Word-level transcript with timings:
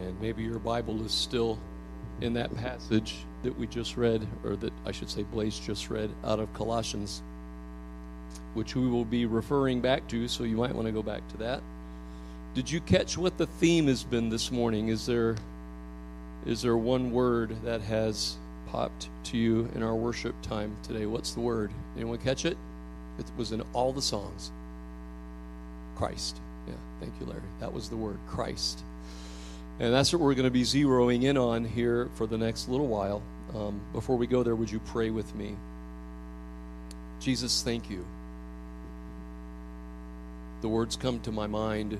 And 0.00 0.20
maybe 0.20 0.42
your 0.42 0.58
Bible 0.58 1.04
is 1.04 1.12
still 1.12 1.58
in 2.20 2.34
that 2.34 2.54
passage 2.56 3.16
that 3.42 3.56
we 3.56 3.66
just 3.66 3.96
read, 3.96 4.26
or 4.44 4.56
that 4.56 4.72
I 4.84 4.92
should 4.92 5.10
say 5.10 5.22
Blaze 5.22 5.58
just 5.58 5.90
read 5.90 6.10
out 6.24 6.40
of 6.40 6.52
Colossians, 6.54 7.22
which 8.54 8.74
we 8.74 8.88
will 8.88 9.04
be 9.04 9.26
referring 9.26 9.80
back 9.80 10.06
to, 10.08 10.26
so 10.28 10.44
you 10.44 10.56
might 10.56 10.74
want 10.74 10.86
to 10.86 10.92
go 10.92 11.02
back 11.02 11.26
to 11.28 11.36
that. 11.38 11.62
Did 12.54 12.70
you 12.70 12.80
catch 12.80 13.16
what 13.16 13.38
the 13.38 13.46
theme 13.46 13.86
has 13.86 14.02
been 14.02 14.28
this 14.28 14.50
morning? 14.50 14.88
Is 14.88 15.06
there 15.06 15.36
is 16.46 16.62
there 16.62 16.76
one 16.76 17.10
word 17.10 17.56
that 17.64 17.80
has 17.82 18.36
popped 18.68 19.08
to 19.24 19.36
you 19.36 19.68
in 19.74 19.82
our 19.82 19.94
worship 19.94 20.34
time 20.40 20.76
today? 20.82 21.04
What's 21.06 21.32
the 21.32 21.40
word? 21.40 21.70
Anyone 21.96 22.18
catch 22.18 22.44
it? 22.44 22.56
It 23.18 23.26
was 23.36 23.52
in 23.52 23.62
all 23.72 23.92
the 23.92 24.02
songs. 24.02 24.50
Christ. 25.96 26.40
Yeah, 26.66 26.74
thank 27.00 27.12
you, 27.20 27.26
Larry. 27.26 27.42
That 27.60 27.72
was 27.72 27.88
the 27.88 27.96
word, 27.96 28.18
Christ. 28.28 28.82
And 29.80 29.94
that's 29.94 30.12
what 30.12 30.20
we're 30.20 30.34
going 30.34 30.44
to 30.44 30.50
be 30.50 30.62
zeroing 30.62 31.22
in 31.22 31.36
on 31.36 31.64
here 31.64 32.08
for 32.14 32.26
the 32.26 32.36
next 32.36 32.68
little 32.68 32.88
while. 32.88 33.22
Um, 33.54 33.80
before 33.92 34.16
we 34.16 34.26
go 34.26 34.42
there, 34.42 34.56
would 34.56 34.70
you 34.70 34.80
pray 34.80 35.10
with 35.10 35.32
me? 35.34 35.54
Jesus, 37.20 37.62
thank 37.62 37.88
you. 37.88 38.04
The 40.60 40.68
words 40.68 40.96
come 40.96 41.20
to 41.20 41.32
my 41.32 41.46
mind 41.46 41.98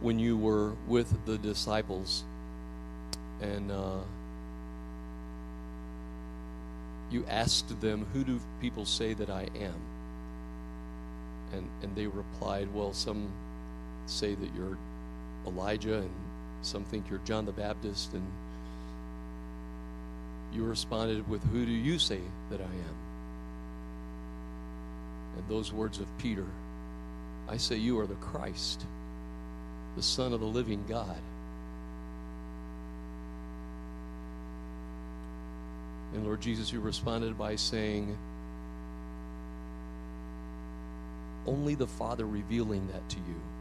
when 0.00 0.18
you 0.18 0.36
were 0.36 0.72
with 0.88 1.14
the 1.26 1.38
disciples 1.38 2.24
and 3.40 3.70
uh, 3.70 4.00
you 7.10 7.24
asked 7.28 7.80
them, 7.80 8.06
Who 8.12 8.24
do 8.24 8.40
people 8.60 8.86
say 8.86 9.12
that 9.14 9.28
I 9.28 9.48
am? 9.58 9.74
And, 11.52 11.68
and 11.82 11.94
they 11.94 12.06
replied, 12.06 12.72
Well, 12.72 12.92
some 12.92 13.28
say 14.06 14.34
that 14.34 14.48
you're 14.56 14.78
Elijah, 15.46 15.98
and 15.98 16.10
some 16.64 16.84
think 16.84 17.08
you're 17.10 17.20
John 17.24 17.46
the 17.46 17.52
Baptist. 17.52 18.12
And 18.14 18.26
you 20.52 20.64
responded 20.64 21.28
with, 21.28 21.42
Who 21.44 21.64
do 21.64 21.72
you 21.72 21.98
say 21.98 22.20
that 22.50 22.60
I 22.60 22.64
am? 22.64 22.96
And 25.36 25.48
those 25.48 25.72
words 25.72 25.98
of 25.98 26.06
Peter, 26.18 26.46
I 27.48 27.56
say 27.56 27.76
you 27.76 27.98
are 27.98 28.06
the 28.06 28.14
Christ, 28.16 28.84
the 29.96 30.02
Son 30.02 30.32
of 30.32 30.40
the 30.40 30.46
living 30.46 30.84
God. 30.88 31.18
And 36.14 36.24
Lord 36.24 36.40
Jesus, 36.40 36.72
you 36.72 36.80
responded 36.80 37.36
by 37.36 37.56
saying, 37.56 38.16
Only 41.46 41.74
the 41.74 41.88
Father 41.88 42.26
revealing 42.26 42.86
that 42.92 43.08
to 43.10 43.16
you 43.16 43.53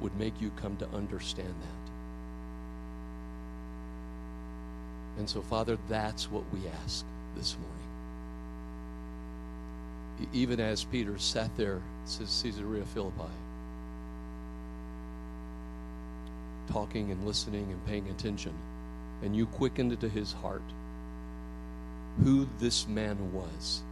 would 0.00 0.16
make 0.18 0.40
you 0.40 0.50
come 0.56 0.76
to 0.78 0.88
understand 0.94 1.48
that. 1.48 1.90
And 5.18 5.28
so, 5.28 5.42
Father, 5.42 5.76
that's 5.88 6.30
what 6.30 6.44
we 6.52 6.60
ask 6.84 7.04
this 7.36 7.56
morning. 7.56 7.76
Even 10.32 10.60
as 10.60 10.84
Peter 10.84 11.18
sat 11.18 11.54
there, 11.56 11.80
says 12.04 12.40
Caesarea 12.42 12.84
Philippi, 12.84 13.32
talking 16.70 17.10
and 17.10 17.26
listening 17.26 17.64
and 17.70 17.86
paying 17.86 18.08
attention 18.10 18.54
and 19.22 19.36
you 19.36 19.46
quickened 19.46 19.98
to 20.00 20.08
his 20.08 20.32
heart 20.32 20.62
who 22.22 22.48
this 22.58 22.86
man 22.88 23.32
was. 23.32 23.82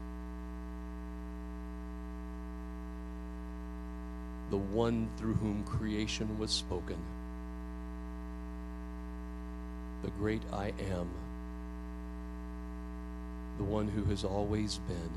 The 4.51 4.57
one 4.57 5.09
through 5.19 5.35
whom 5.35 5.63
creation 5.65 6.39
was 6.39 6.51
spoken. 6.51 6.97
The 10.03 10.11
great 10.13 10.43
I 10.53 10.73
am. 10.91 11.09
The 13.59 13.65
one 13.65 13.89
who 13.89 14.05
has 14.05 14.25
always 14.25 14.79
been. 14.89 15.11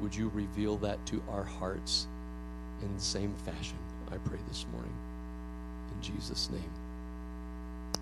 Would 0.00 0.14
you 0.14 0.30
reveal 0.34 0.76
that 0.78 1.04
to 1.06 1.22
our 1.30 1.44
hearts 1.44 2.06
in 2.82 2.94
the 2.94 3.00
same 3.00 3.32
fashion? 3.46 3.78
I 4.10 4.18
pray 4.18 4.38
this 4.48 4.66
morning. 4.72 4.92
In 5.94 6.02
Jesus' 6.02 6.50
name. 6.50 6.70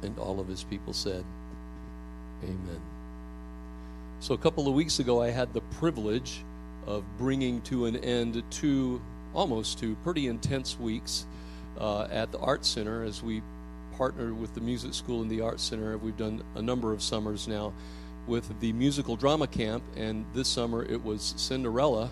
And 0.02 0.18
all 0.18 0.40
of 0.40 0.48
his 0.48 0.64
people 0.64 0.92
said, 0.92 1.24
Amen. 2.42 2.80
So, 4.20 4.34
a 4.34 4.38
couple 4.38 4.66
of 4.68 4.74
weeks 4.74 4.98
ago, 4.98 5.22
I 5.22 5.30
had 5.30 5.52
the 5.52 5.60
privilege 5.60 6.42
of 6.86 7.04
bringing 7.18 7.60
to 7.62 7.86
an 7.86 7.96
end 7.96 8.42
two, 8.50 9.00
almost 9.34 9.78
two, 9.78 9.94
pretty 9.96 10.26
intense 10.26 10.78
weeks 10.78 11.26
uh, 11.78 12.08
at 12.10 12.32
the 12.32 12.38
Art 12.38 12.64
Center 12.64 13.02
as 13.02 13.22
we 13.22 13.42
partnered 13.96 14.38
with 14.38 14.54
the 14.54 14.60
music 14.60 14.94
school 14.94 15.22
and 15.22 15.30
the 15.30 15.40
Art 15.40 15.60
Center. 15.60 15.96
We've 15.98 16.16
done 16.16 16.42
a 16.54 16.62
number 16.62 16.92
of 16.92 17.02
summers 17.02 17.46
now 17.46 17.72
with 18.26 18.58
the 18.60 18.72
musical 18.72 19.16
drama 19.16 19.46
camp, 19.46 19.82
and 19.96 20.24
this 20.32 20.48
summer 20.48 20.84
it 20.84 21.02
was 21.02 21.34
Cinderella 21.36 22.10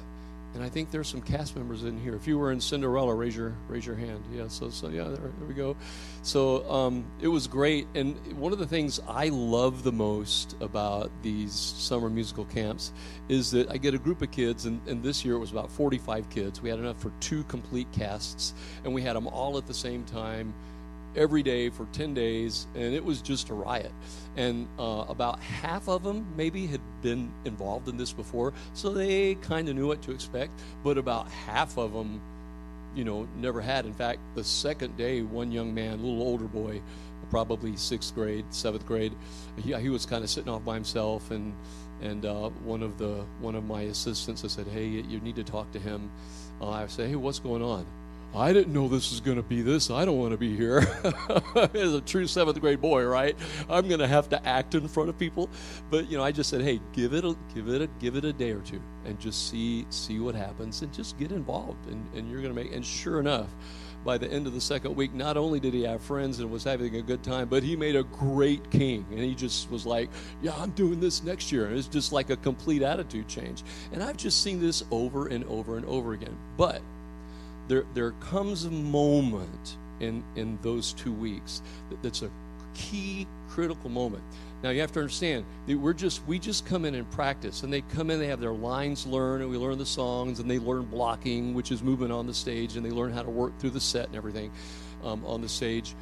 and 0.54 0.62
I 0.62 0.68
think 0.68 0.90
there's 0.90 1.08
some 1.08 1.22
cast 1.22 1.56
members 1.56 1.84
in 1.84 1.98
here. 1.98 2.14
If 2.14 2.26
you 2.26 2.38
were 2.38 2.50
in 2.52 2.60
Cinderella, 2.60 3.14
raise 3.14 3.36
your 3.36 3.54
raise 3.68 3.86
your 3.86 3.96
hand. 3.96 4.24
Yeah, 4.32 4.48
so 4.48 4.70
so 4.70 4.88
yeah, 4.88 5.04
there, 5.04 5.16
there 5.16 5.48
we 5.48 5.54
go. 5.54 5.76
So 6.22 6.68
um, 6.70 7.04
it 7.20 7.28
was 7.28 7.46
great, 7.46 7.86
and 7.94 8.16
one 8.36 8.52
of 8.52 8.58
the 8.58 8.66
things 8.66 9.00
I 9.08 9.28
love 9.28 9.82
the 9.82 9.92
most 9.92 10.56
about 10.60 11.10
these 11.22 11.52
summer 11.52 12.10
musical 12.10 12.44
camps 12.46 12.92
is 13.28 13.50
that 13.52 13.70
I 13.70 13.76
get 13.76 13.94
a 13.94 13.98
group 13.98 14.22
of 14.22 14.30
kids, 14.30 14.66
and, 14.66 14.80
and 14.88 15.02
this 15.02 15.24
year 15.24 15.34
it 15.34 15.38
was 15.38 15.52
about 15.52 15.70
45 15.70 16.28
kids. 16.30 16.60
We 16.60 16.68
had 16.68 16.78
enough 16.78 17.00
for 17.00 17.12
two 17.20 17.44
complete 17.44 17.90
casts, 17.92 18.54
and 18.84 18.92
we 18.92 19.02
had 19.02 19.16
them 19.16 19.28
all 19.28 19.56
at 19.56 19.66
the 19.66 19.74
same 19.74 20.04
time 20.04 20.52
every 21.16 21.42
day 21.42 21.70
for 21.70 21.86
10 21.92 22.14
days, 22.14 22.66
and 22.74 22.94
it 22.94 23.04
was 23.04 23.20
just 23.20 23.50
a 23.50 23.54
riot. 23.54 23.92
And 24.36 24.68
uh, 24.78 25.04
about 25.08 25.40
half 25.40 25.88
of 25.88 26.02
them 26.02 26.26
maybe 26.36 26.66
had 26.66 26.80
been 27.02 27.32
involved 27.44 27.88
in 27.88 27.96
this 27.96 28.12
before, 28.12 28.52
so 28.74 28.90
they 28.90 29.34
kind 29.36 29.68
of 29.68 29.76
knew 29.76 29.88
what 29.88 30.02
to 30.02 30.12
expect, 30.12 30.52
but 30.84 30.98
about 30.98 31.28
half 31.30 31.76
of 31.76 31.92
them, 31.92 32.20
you 32.94 33.04
know, 33.04 33.28
never 33.36 33.60
had. 33.60 33.86
In 33.86 33.92
fact, 33.92 34.20
the 34.34 34.44
second 34.44 34.96
day, 34.96 35.22
one 35.22 35.52
young 35.52 35.74
man, 35.74 35.94
a 35.94 36.02
little 36.02 36.22
older 36.22 36.46
boy, 36.46 36.80
probably 37.30 37.76
sixth 37.76 38.14
grade, 38.14 38.44
seventh 38.50 38.86
grade, 38.86 39.14
he, 39.56 39.72
he 39.74 39.88
was 39.88 40.06
kind 40.06 40.24
of 40.24 40.30
sitting 40.30 40.52
off 40.52 40.64
by 40.64 40.74
himself, 40.74 41.30
and 41.30 41.54
and 42.02 42.24
uh, 42.24 42.48
one 42.64 42.82
of 42.82 42.98
the 42.98 43.24
one 43.40 43.54
of 43.54 43.64
my 43.64 43.82
assistants, 43.82 44.44
I 44.44 44.48
said, 44.48 44.66
"Hey, 44.66 44.86
you 44.86 45.20
need 45.20 45.36
to 45.36 45.44
talk 45.44 45.70
to 45.72 45.78
him." 45.78 46.10
Uh, 46.60 46.70
I 46.70 46.86
said, 46.86 47.08
"Hey, 47.08 47.16
what's 47.16 47.38
going 47.38 47.62
on?" 47.62 47.86
I 48.34 48.52
didn't 48.52 48.72
know 48.72 48.86
this 48.86 49.10
was 49.10 49.20
going 49.20 49.38
to 49.38 49.42
be 49.42 49.60
this. 49.60 49.90
I 49.90 50.04
don't 50.04 50.18
want 50.18 50.30
to 50.32 50.36
be 50.36 50.56
here. 50.56 50.78
As 51.74 51.94
a 51.94 52.00
true 52.00 52.26
seventh 52.26 52.60
grade 52.60 52.80
boy, 52.80 53.04
right? 53.04 53.36
I'm 53.68 53.88
going 53.88 54.00
to 54.00 54.06
have 54.06 54.28
to 54.28 54.46
act 54.46 54.74
in 54.76 54.86
front 54.86 55.08
of 55.08 55.18
people. 55.18 55.50
But 55.90 56.08
you 56.08 56.16
know, 56.16 56.22
I 56.22 56.30
just 56.30 56.48
said, 56.48 56.62
hey, 56.62 56.80
give 56.92 57.12
it 57.12 57.24
a 57.24 57.36
give 57.54 57.68
it 57.68 57.82
a 57.82 57.88
give 57.98 58.14
it 58.14 58.24
a 58.24 58.32
day 58.32 58.52
or 58.52 58.60
two, 58.60 58.80
and 59.04 59.18
just 59.18 59.50
see 59.50 59.84
see 59.90 60.20
what 60.20 60.34
happens, 60.34 60.82
and 60.82 60.92
just 60.92 61.18
get 61.18 61.32
involved, 61.32 61.86
and, 61.88 62.06
and 62.14 62.30
you're 62.30 62.40
going 62.40 62.54
to 62.54 62.62
make. 62.62 62.72
And 62.72 62.86
sure 62.86 63.18
enough, 63.18 63.48
by 64.04 64.16
the 64.16 64.30
end 64.30 64.46
of 64.46 64.54
the 64.54 64.60
second 64.60 64.94
week, 64.94 65.12
not 65.12 65.36
only 65.36 65.60
did 65.60 65.74
he 65.74 65.82
have 65.82 66.02
friends 66.02 66.38
and 66.40 66.50
was 66.50 66.64
having 66.64 66.94
a 66.96 67.02
good 67.02 67.22
time, 67.22 67.48
but 67.48 67.62
he 67.62 67.76
made 67.76 67.96
a 67.96 68.04
great 68.04 68.70
king. 68.70 69.04
And 69.10 69.20
he 69.20 69.34
just 69.34 69.70
was 69.70 69.84
like, 69.84 70.08
Yeah, 70.40 70.54
I'm 70.56 70.70
doing 70.70 71.00
this 71.00 71.22
next 71.22 71.52
year. 71.52 71.66
And 71.66 71.76
it's 71.76 71.88
just 71.88 72.12
like 72.12 72.30
a 72.30 72.36
complete 72.36 72.82
attitude 72.82 73.28
change. 73.28 73.62
And 73.92 74.02
I've 74.02 74.16
just 74.16 74.42
seen 74.42 74.60
this 74.60 74.84
over 74.90 75.26
and 75.26 75.44
over 75.44 75.76
and 75.76 75.84
over 75.86 76.12
again. 76.12 76.36
But 76.56 76.80
there, 77.70 77.84
there 77.94 78.10
comes 78.12 78.64
a 78.64 78.70
moment 78.70 79.76
in, 80.00 80.24
in 80.34 80.58
those 80.60 80.92
two 80.92 81.12
weeks 81.12 81.62
that, 81.88 82.02
that's 82.02 82.22
a 82.22 82.30
key 82.74 83.28
critical 83.48 83.88
moment. 83.88 84.24
Now 84.64 84.70
you 84.70 84.80
have 84.80 84.90
to 84.92 84.98
understand 84.98 85.44
that 85.66 85.78
we're 85.78 85.94
just 85.94 86.26
we 86.26 86.38
just 86.38 86.66
come 86.66 86.84
in 86.84 86.96
and 86.96 87.08
practice, 87.12 87.62
and 87.62 87.72
they 87.72 87.80
come 87.82 88.10
in, 88.10 88.18
they 88.18 88.26
have 88.26 88.40
their 88.40 88.52
lines 88.52 89.06
learned, 89.06 89.42
and 89.42 89.50
we 89.50 89.56
learn 89.56 89.78
the 89.78 89.86
songs, 89.86 90.40
and 90.40 90.50
they 90.50 90.58
learn 90.58 90.84
blocking, 90.84 91.54
which 91.54 91.70
is 91.70 91.80
movement 91.82 92.12
on 92.12 92.26
the 92.26 92.34
stage, 92.34 92.76
and 92.76 92.84
they 92.84 92.90
learn 92.90 93.12
how 93.12 93.22
to 93.22 93.30
work 93.30 93.56
through 93.60 93.70
the 93.70 93.80
set 93.80 94.08
and 94.08 94.16
everything 94.16 94.50
um, 95.04 95.24
on 95.24 95.40
the 95.40 95.48
stage. 95.48 95.94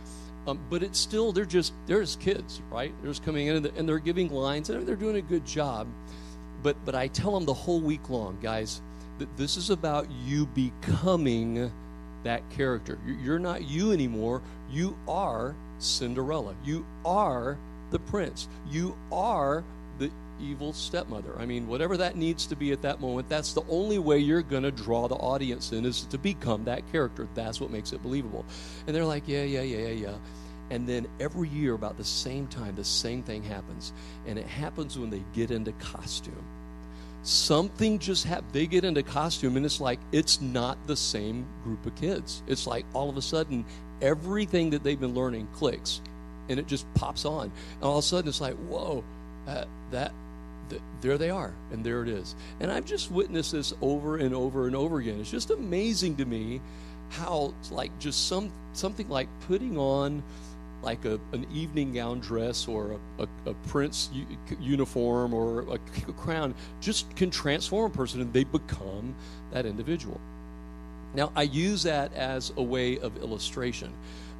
Um, 0.46 0.58
but 0.70 0.82
it's 0.82 0.98
still 0.98 1.32
they're 1.32 1.44
just 1.44 1.74
they're 1.86 2.00
just 2.00 2.18
kids, 2.18 2.62
right? 2.70 2.94
They're 3.02 3.10
just 3.10 3.24
coming 3.24 3.46
in 3.46 3.66
and 3.66 3.88
they're 3.88 3.98
giving 3.98 4.30
lines, 4.30 4.70
and 4.70 4.86
they're 4.86 4.96
doing 4.96 5.16
a 5.16 5.22
good 5.22 5.44
job. 5.44 5.86
But 6.62 6.82
but 6.86 6.94
I 6.94 7.08
tell 7.08 7.32
them 7.34 7.44
the 7.44 7.54
whole 7.54 7.80
week 7.80 8.08
long, 8.08 8.38
guys, 8.42 8.80
this 9.36 9.56
is 9.56 9.70
about 9.70 10.10
you 10.10 10.46
becoming 10.46 11.72
that 12.24 12.48
character. 12.50 12.98
You're 13.22 13.38
not 13.38 13.64
you 13.64 13.92
anymore. 13.92 14.42
You 14.70 14.96
are 15.06 15.54
Cinderella. 15.78 16.54
You 16.64 16.84
are 17.04 17.56
the 17.90 17.98
prince. 17.98 18.48
You 18.68 18.96
are 19.12 19.64
the 19.98 20.10
evil 20.40 20.72
stepmother. 20.72 21.34
I 21.38 21.46
mean, 21.46 21.66
whatever 21.66 21.96
that 21.96 22.16
needs 22.16 22.46
to 22.46 22.56
be 22.56 22.72
at 22.72 22.82
that 22.82 23.00
moment, 23.00 23.28
that's 23.28 23.52
the 23.52 23.62
only 23.68 23.98
way 23.98 24.18
you're 24.18 24.42
going 24.42 24.62
to 24.62 24.70
draw 24.70 25.08
the 25.08 25.16
audience 25.16 25.72
in 25.72 25.84
is 25.84 26.02
to 26.02 26.18
become 26.18 26.64
that 26.64 26.90
character. 26.92 27.28
That's 27.34 27.60
what 27.60 27.70
makes 27.70 27.92
it 27.92 28.02
believable. 28.02 28.44
And 28.86 28.94
they're 28.94 29.04
like, 29.04 29.24
yeah, 29.26 29.44
yeah, 29.44 29.62
yeah, 29.62 29.88
yeah, 29.88 30.08
yeah. 30.08 30.16
And 30.70 30.86
then 30.86 31.06
every 31.18 31.48
year, 31.48 31.74
about 31.74 31.96
the 31.96 32.04
same 32.04 32.46
time, 32.46 32.74
the 32.74 32.84
same 32.84 33.22
thing 33.22 33.42
happens. 33.42 33.92
And 34.26 34.38
it 34.38 34.46
happens 34.46 34.98
when 34.98 35.08
they 35.08 35.22
get 35.32 35.50
into 35.50 35.72
costume 35.72 36.44
something 37.22 37.98
just 37.98 38.24
have 38.24 38.44
they 38.52 38.66
get 38.66 38.84
into 38.84 39.02
costume 39.02 39.56
and 39.56 39.66
it's 39.66 39.80
like 39.80 39.98
it's 40.12 40.40
not 40.40 40.78
the 40.86 40.96
same 40.96 41.46
group 41.64 41.84
of 41.86 41.94
kids. 41.96 42.42
It's 42.46 42.66
like 42.66 42.84
all 42.94 43.08
of 43.10 43.16
a 43.16 43.22
sudden 43.22 43.64
everything 44.00 44.70
that 44.70 44.82
they've 44.82 44.98
been 44.98 45.14
learning 45.14 45.48
clicks 45.52 46.00
and 46.48 46.58
it 46.58 46.66
just 46.66 46.86
pops 46.94 47.24
on. 47.24 47.50
And 47.74 47.82
all 47.82 47.98
of 47.98 48.04
a 48.04 48.06
sudden 48.06 48.28
it's 48.28 48.40
like 48.40 48.54
whoa 48.54 49.04
uh, 49.46 49.64
that 49.90 50.12
th- 50.70 50.82
there 51.00 51.18
they 51.18 51.30
are 51.30 51.52
and 51.72 51.84
there 51.84 52.02
it 52.02 52.08
is. 52.08 52.34
And 52.60 52.70
i've 52.70 52.84
just 52.84 53.10
witnessed 53.10 53.52
this 53.52 53.72
over 53.82 54.16
and 54.16 54.34
over 54.34 54.66
and 54.66 54.76
over 54.76 54.98
again. 54.98 55.20
It's 55.20 55.30
just 55.30 55.50
amazing 55.50 56.16
to 56.16 56.24
me 56.24 56.60
how 57.10 57.54
like 57.70 57.96
just 57.98 58.28
some 58.28 58.52
something 58.72 59.08
like 59.08 59.28
putting 59.46 59.78
on 59.78 60.22
like 60.82 61.04
a, 61.04 61.18
an 61.32 61.46
evening 61.52 61.92
gown 61.92 62.20
dress 62.20 62.68
or 62.68 62.92
a, 63.18 63.22
a, 63.22 63.50
a 63.50 63.54
prince 63.68 64.10
uniform 64.60 65.34
or 65.34 65.62
a, 65.62 65.74
a 66.08 66.12
crown 66.12 66.54
just 66.80 67.14
can 67.16 67.30
transform 67.30 67.90
a 67.90 67.94
person 67.94 68.20
and 68.20 68.32
they 68.32 68.44
become 68.44 69.14
that 69.52 69.66
individual. 69.66 70.20
Now, 71.14 71.32
I 71.34 71.42
use 71.42 71.82
that 71.84 72.12
as 72.14 72.52
a 72.56 72.62
way 72.62 72.98
of 72.98 73.16
illustration. 73.22 73.92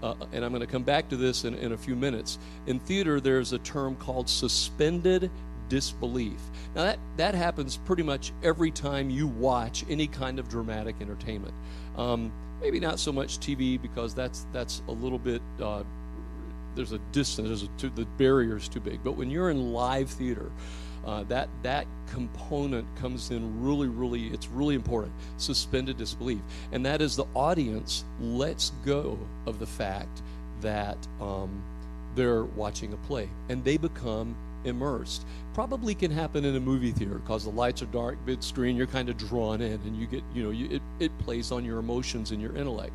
Uh, 0.02 0.14
and 0.32 0.44
I'm 0.44 0.52
going 0.52 0.60
to 0.60 0.66
come 0.66 0.84
back 0.84 1.08
to 1.08 1.16
this 1.16 1.44
in, 1.44 1.54
in 1.54 1.72
a 1.72 1.76
few 1.76 1.96
minutes. 1.96 2.38
In 2.66 2.78
theater, 2.78 3.20
there's 3.20 3.52
a 3.52 3.58
term 3.58 3.96
called 3.96 4.28
suspended 4.28 5.30
disbelief. 5.68 6.40
Now, 6.74 6.84
that, 6.84 6.98
that 7.16 7.34
happens 7.34 7.78
pretty 7.78 8.02
much 8.02 8.32
every 8.42 8.70
time 8.70 9.10
you 9.10 9.26
watch 9.26 9.84
any 9.88 10.06
kind 10.06 10.38
of 10.38 10.48
dramatic 10.48 10.96
entertainment. 11.00 11.54
Um, 11.96 12.32
maybe 12.60 12.78
not 12.80 13.00
so 13.00 13.12
much 13.12 13.38
TV 13.38 13.80
because 13.80 14.14
that's, 14.14 14.46
that's 14.52 14.82
a 14.88 14.92
little 14.92 15.18
bit 15.18 15.42
uh, 15.60 15.82
there's 16.78 16.92
a 16.92 16.98
distance, 17.10 17.48
there's 17.48 17.64
a, 17.64 17.68
too, 17.76 17.90
the 17.90 18.06
too 18.68 18.80
big. 18.80 19.00
But 19.02 19.16
when 19.16 19.30
you're 19.30 19.50
in 19.50 19.72
live 19.72 20.08
theater, 20.08 20.48
uh, 21.04 21.24
that 21.24 21.48
that 21.62 21.86
component 22.12 22.86
comes 22.96 23.30
in 23.30 23.62
really, 23.62 23.88
really. 23.88 24.28
It's 24.28 24.46
really 24.46 24.76
important. 24.76 25.12
Suspended 25.38 25.96
disbelief, 25.96 26.40
and 26.70 26.86
that 26.86 27.02
is 27.02 27.16
the 27.16 27.26
audience 27.34 28.04
lets 28.20 28.70
go 28.86 29.18
of 29.44 29.58
the 29.58 29.66
fact 29.66 30.22
that 30.60 30.96
um, 31.20 31.62
they're 32.14 32.44
watching 32.44 32.92
a 32.92 32.96
play, 33.08 33.28
and 33.48 33.64
they 33.64 33.76
become 33.76 34.36
immersed. 34.64 35.26
Probably 35.54 35.96
can 35.96 36.12
happen 36.12 36.44
in 36.44 36.54
a 36.54 36.60
movie 36.60 36.92
theater 36.92 37.18
because 37.18 37.42
the 37.42 37.50
lights 37.50 37.82
are 37.82 37.86
dark, 37.86 38.24
big 38.24 38.42
screen. 38.42 38.76
You're 38.76 38.86
kind 38.86 39.08
of 39.08 39.16
drawn 39.16 39.60
in, 39.60 39.80
and 39.84 39.96
you 39.96 40.06
get, 40.06 40.22
you 40.32 40.44
know, 40.44 40.50
you, 40.50 40.68
it 40.70 40.82
it 41.00 41.18
plays 41.18 41.50
on 41.50 41.64
your 41.64 41.80
emotions 41.80 42.30
and 42.30 42.40
your 42.40 42.54
intellect 42.54 42.94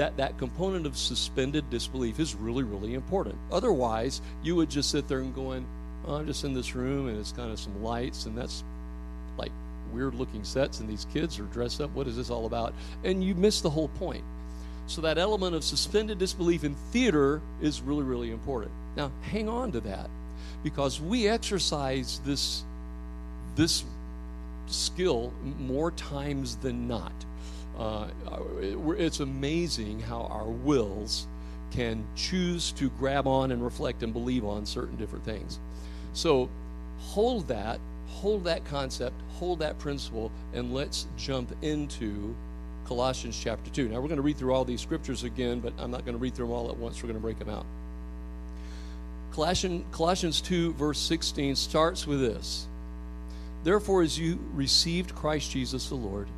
that, 0.00 0.16
that 0.16 0.38
component 0.38 0.86
of 0.86 0.96
suspended 0.96 1.68
disbelief 1.68 2.18
is 2.18 2.34
really, 2.34 2.62
really 2.62 2.94
important. 2.94 3.34
Otherwise, 3.52 4.22
you 4.42 4.56
would 4.56 4.70
just 4.70 4.90
sit 4.90 5.06
there 5.08 5.18
and 5.18 5.34
going, 5.34 5.66
oh, 6.06 6.14
I'm 6.14 6.26
just 6.26 6.42
in 6.42 6.54
this 6.54 6.74
room 6.74 7.06
and 7.06 7.18
it's 7.18 7.32
kind 7.32 7.52
of 7.52 7.60
some 7.60 7.82
lights 7.84 8.24
and 8.24 8.36
that's 8.36 8.64
like 9.36 9.52
weird 9.92 10.14
looking 10.14 10.42
sets 10.42 10.80
and 10.80 10.88
these 10.88 11.06
kids 11.12 11.38
are 11.38 11.44
dressed 11.44 11.82
up. 11.82 11.90
What 11.90 12.06
is 12.06 12.16
this 12.16 12.30
all 12.30 12.46
about? 12.46 12.72
And 13.04 13.22
you 13.22 13.34
miss 13.34 13.60
the 13.60 13.68
whole 13.68 13.88
point. 13.88 14.24
So 14.86 15.02
that 15.02 15.18
element 15.18 15.54
of 15.54 15.62
suspended 15.62 16.18
disbelief 16.18 16.64
in 16.64 16.76
theater 16.92 17.42
is 17.60 17.82
really, 17.82 18.02
really 18.02 18.30
important. 18.30 18.72
Now, 18.96 19.12
hang 19.20 19.50
on 19.50 19.70
to 19.72 19.80
that 19.80 20.08
because 20.64 20.98
we 20.98 21.28
exercise 21.28 22.22
this 22.24 22.64
this 23.54 23.84
skill 24.66 25.34
more 25.58 25.90
times 25.90 26.56
than 26.56 26.88
not. 26.88 27.12
Uh, 27.80 28.06
it's 28.98 29.20
amazing 29.20 30.00
how 30.00 30.24
our 30.24 30.44
wills 30.44 31.26
can 31.70 32.04
choose 32.14 32.72
to 32.72 32.90
grab 32.90 33.26
on 33.26 33.52
and 33.52 33.64
reflect 33.64 34.02
and 34.02 34.12
believe 34.12 34.44
on 34.44 34.66
certain 34.66 34.96
different 34.96 35.24
things. 35.24 35.58
So 36.12 36.50
hold 36.98 37.48
that, 37.48 37.80
hold 38.06 38.44
that 38.44 38.66
concept, 38.66 39.14
hold 39.30 39.60
that 39.60 39.78
principle, 39.78 40.30
and 40.52 40.74
let's 40.74 41.06
jump 41.16 41.54
into 41.62 42.34
Colossians 42.84 43.40
chapter 43.42 43.70
2. 43.70 43.88
Now 43.88 44.00
we're 44.00 44.08
going 44.08 44.16
to 44.16 44.22
read 44.22 44.36
through 44.36 44.52
all 44.52 44.66
these 44.66 44.82
scriptures 44.82 45.24
again, 45.24 45.60
but 45.60 45.72
I'm 45.78 45.90
not 45.90 46.04
going 46.04 46.16
to 46.16 46.22
read 46.22 46.34
through 46.34 46.48
them 46.48 46.54
all 46.54 46.68
at 46.68 46.76
once. 46.76 47.02
We're 47.02 47.08
going 47.08 47.20
to 47.20 47.22
break 47.22 47.38
them 47.38 47.48
out. 47.48 47.64
Colossians, 49.32 49.86
Colossians 49.90 50.42
2, 50.42 50.74
verse 50.74 50.98
16 50.98 51.56
starts 51.56 52.06
with 52.06 52.20
this 52.20 52.66
Therefore, 53.64 54.02
as 54.02 54.18
you 54.18 54.38
received 54.52 55.14
Christ 55.14 55.52
Jesus 55.52 55.88
the 55.88 55.94
Lord, 55.94 56.28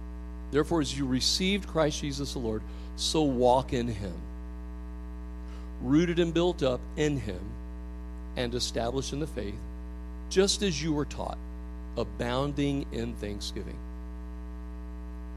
Therefore, 0.53 0.83
as 0.83 0.97
you 0.97 1.07
received 1.07 1.67
Christ 1.67 2.01
Jesus 2.03 2.35
the 2.35 2.39
Lord, 2.39 2.63
so 2.97 3.23
walk 3.23 3.73
in 3.73 3.89
him, 3.89 4.15
rooted 5.83 6.19
and 6.19 6.33
built 6.33 6.63
up 6.63 6.81
in 6.97 7.19
him, 7.19 7.41
and 8.37 8.55
established 8.55 9.15
in 9.15 9.21
the 9.21 9.27
faith, 9.27 9.59
just 10.29 10.63
as 10.63 10.81
you 10.81 10.93
were 10.93 11.07
taught, 11.07 11.39
abounding 11.97 12.87
in 12.93 13.15
thanksgiving. 13.15 13.79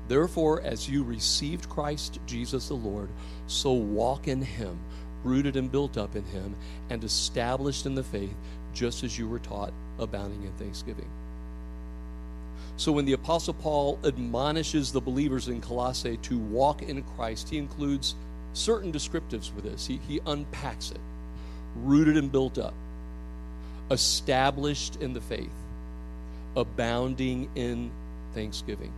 Therefore, 0.10 0.62
as 0.62 0.88
you 0.88 1.04
received 1.04 1.70
Christ 1.70 2.20
Jesus 2.28 2.68
the 2.68 2.76
Lord, 2.76 3.10
so 3.48 3.72
walk 3.72 4.28
in 4.28 4.42
him, 4.42 4.78
rooted 5.24 5.56
and 5.56 5.72
built 5.72 5.98
up 5.98 6.16
in 6.16 6.26
him, 6.26 6.56
and 6.90 7.04
established 7.04 7.86
in 7.86 7.96
the 7.96 8.04
faith, 8.04 8.36
just 8.74 9.04
as 9.04 9.18
you 9.18 9.30
were 9.30 9.40
taught, 9.40 9.74
abounding 9.98 10.44
in 10.44 10.52
thanksgiving. 10.54 11.10
So 12.78 12.92
when 12.92 13.06
the 13.06 13.14
Apostle 13.14 13.54
Paul 13.54 14.00
admonishes 14.04 14.92
the 14.92 15.02
believers 15.02 15.48
in 15.48 15.62
Colossae 15.62 16.18
to 16.18 16.38
walk 16.38 16.82
in 16.82 17.04
Christ, 17.16 17.50
he 17.50 17.58
includes 17.58 18.16
certain 18.54 18.92
descriptives 18.92 19.54
with 19.54 19.64
this. 19.64 19.88
He, 19.88 20.00
he 20.08 20.20
unpacks 20.26 20.92
it 20.92 21.00
rooted 21.76 22.18
and 22.18 22.32
built 22.32 22.58
up, 22.58 22.74
established 23.92 24.98
in 24.98 25.14
the 25.14 25.22
faith, 25.22 25.52
abounding 26.56 27.50
in 27.56 27.92
thanksgiving. 28.34 28.92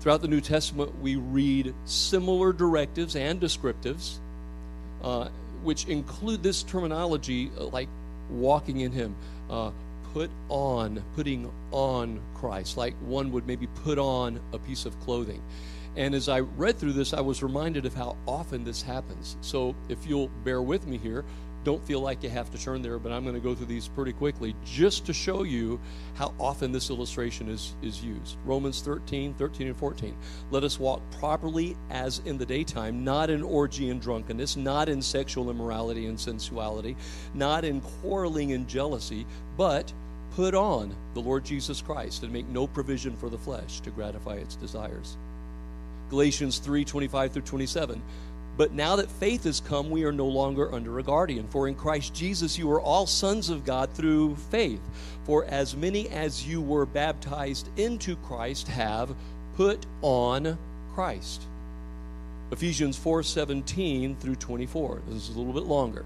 Throughout 0.00 0.20
the 0.20 0.28
New 0.28 0.40
Testament, 0.40 0.98
we 1.00 1.16
read 1.16 1.74
similar 1.84 2.52
directives 2.52 3.16
and 3.16 3.40
descriptives, 3.40 4.16
uh, 5.02 5.28
which 5.62 5.86
include 5.86 6.42
this 6.42 6.62
terminology 6.62 7.50
uh, 7.58 7.64
like 7.66 7.88
walking 8.30 8.80
in 8.80 8.92
Him, 8.92 9.14
uh, 9.48 9.70
put 10.12 10.30
on, 10.48 11.02
putting 11.14 11.50
on 11.70 12.20
Christ, 12.34 12.76
like 12.76 12.94
one 13.00 13.32
would 13.32 13.46
maybe 13.46 13.66
put 13.84 13.98
on 13.98 14.40
a 14.52 14.58
piece 14.58 14.86
of 14.86 14.98
clothing. 15.00 15.42
And 15.96 16.14
as 16.14 16.28
I 16.28 16.40
read 16.40 16.78
through 16.78 16.94
this, 16.94 17.12
I 17.12 17.20
was 17.20 17.42
reminded 17.42 17.84
of 17.84 17.94
how 17.94 18.16
often 18.26 18.64
this 18.64 18.82
happens. 18.82 19.36
So 19.40 19.74
if 19.88 20.06
you'll 20.06 20.28
bear 20.44 20.62
with 20.62 20.86
me 20.86 20.96
here, 20.96 21.24
don't 21.64 21.84
feel 21.86 22.00
like 22.00 22.22
you 22.22 22.30
have 22.30 22.50
to 22.50 22.58
turn 22.58 22.82
there, 22.82 22.98
but 22.98 23.12
I'm 23.12 23.22
going 23.22 23.34
to 23.34 23.40
go 23.40 23.54
through 23.54 23.66
these 23.66 23.88
pretty 23.88 24.12
quickly 24.12 24.54
just 24.64 25.06
to 25.06 25.12
show 25.12 25.44
you 25.44 25.80
how 26.14 26.34
often 26.38 26.72
this 26.72 26.90
illustration 26.90 27.48
is, 27.48 27.74
is 27.82 28.02
used. 28.02 28.36
Romans 28.44 28.80
13, 28.82 29.34
13 29.34 29.68
and 29.68 29.76
14. 29.76 30.16
Let 30.50 30.64
us 30.64 30.78
walk 30.78 31.02
properly 31.18 31.76
as 31.90 32.20
in 32.24 32.38
the 32.38 32.46
daytime, 32.46 33.04
not 33.04 33.30
in 33.30 33.42
orgy 33.42 33.90
and 33.90 34.00
drunkenness, 34.00 34.56
not 34.56 34.88
in 34.88 35.00
sexual 35.00 35.50
immorality 35.50 36.06
and 36.06 36.18
sensuality, 36.18 36.96
not 37.34 37.64
in 37.64 37.80
quarreling 37.80 38.52
and 38.52 38.66
jealousy, 38.66 39.26
but 39.56 39.92
put 40.34 40.54
on 40.54 40.94
the 41.14 41.20
Lord 41.20 41.44
Jesus 41.44 41.80
Christ 41.80 42.22
and 42.22 42.32
make 42.32 42.48
no 42.48 42.66
provision 42.66 43.16
for 43.16 43.28
the 43.28 43.38
flesh 43.38 43.80
to 43.80 43.90
gratify 43.90 44.34
its 44.34 44.56
desires. 44.56 45.16
Galatians 46.10 46.58
3 46.58 46.84
25 46.84 47.32
through 47.32 47.42
27. 47.42 48.02
But 48.56 48.72
now 48.72 48.96
that 48.96 49.10
faith 49.10 49.44
has 49.44 49.60
come, 49.60 49.90
we 49.90 50.04
are 50.04 50.12
no 50.12 50.26
longer 50.26 50.72
under 50.74 50.98
a 50.98 51.02
guardian. 51.02 51.46
For 51.48 51.68
in 51.68 51.74
Christ 51.74 52.14
Jesus 52.14 52.58
you 52.58 52.70
are 52.70 52.80
all 52.80 53.06
sons 53.06 53.48
of 53.48 53.64
God 53.64 53.90
through 53.92 54.36
faith. 54.50 54.80
For 55.24 55.44
as 55.46 55.76
many 55.76 56.08
as 56.08 56.46
you 56.46 56.60
were 56.60 56.86
baptized 56.86 57.68
into 57.78 58.16
Christ 58.16 58.68
have 58.68 59.14
put 59.56 59.86
on 60.02 60.58
Christ. 60.94 61.42
Ephesians 62.50 62.98
4 62.98 63.22
17 63.22 64.16
through 64.16 64.36
24. 64.36 65.00
This 65.08 65.28
is 65.28 65.34
a 65.34 65.38
little 65.38 65.54
bit 65.54 65.64
longer. 65.64 66.04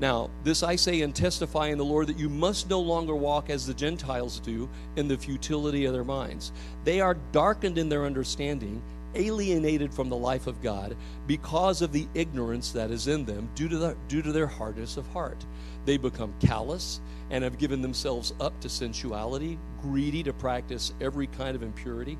Now, 0.00 0.30
this 0.44 0.62
I 0.62 0.76
say 0.76 1.02
and 1.02 1.12
testify 1.12 1.68
in 1.68 1.78
the 1.78 1.84
Lord 1.84 2.06
that 2.06 2.18
you 2.18 2.28
must 2.28 2.70
no 2.70 2.78
longer 2.78 3.16
walk 3.16 3.50
as 3.50 3.66
the 3.66 3.74
Gentiles 3.74 4.38
do 4.38 4.68
in 4.94 5.08
the 5.08 5.18
futility 5.18 5.86
of 5.86 5.92
their 5.92 6.04
minds. 6.04 6.52
They 6.84 7.00
are 7.00 7.16
darkened 7.32 7.78
in 7.78 7.88
their 7.88 8.06
understanding, 8.06 8.80
alienated 9.14 9.92
from 9.92 10.08
the 10.08 10.16
life 10.16 10.46
of 10.46 10.62
God 10.62 10.96
because 11.26 11.82
of 11.82 11.92
the 11.92 12.06
ignorance 12.14 12.72
that 12.72 12.90
is 12.90 13.08
in 13.08 13.24
them 13.24 13.48
due 13.54 13.68
to, 13.68 13.76
the, 13.78 13.96
due 14.08 14.22
to 14.22 14.32
their 14.32 14.46
hardness 14.46 14.96
of 14.96 15.06
heart. 15.08 15.44
They 15.84 15.96
become 15.96 16.34
callous 16.40 17.00
and 17.30 17.44
have 17.44 17.58
given 17.58 17.82
themselves 17.82 18.34
up 18.40 18.58
to 18.60 18.68
sensuality, 18.68 19.58
greedy 19.80 20.22
to 20.24 20.32
practice 20.32 20.92
every 21.00 21.26
kind 21.26 21.56
of 21.56 21.62
impurity. 21.62 22.18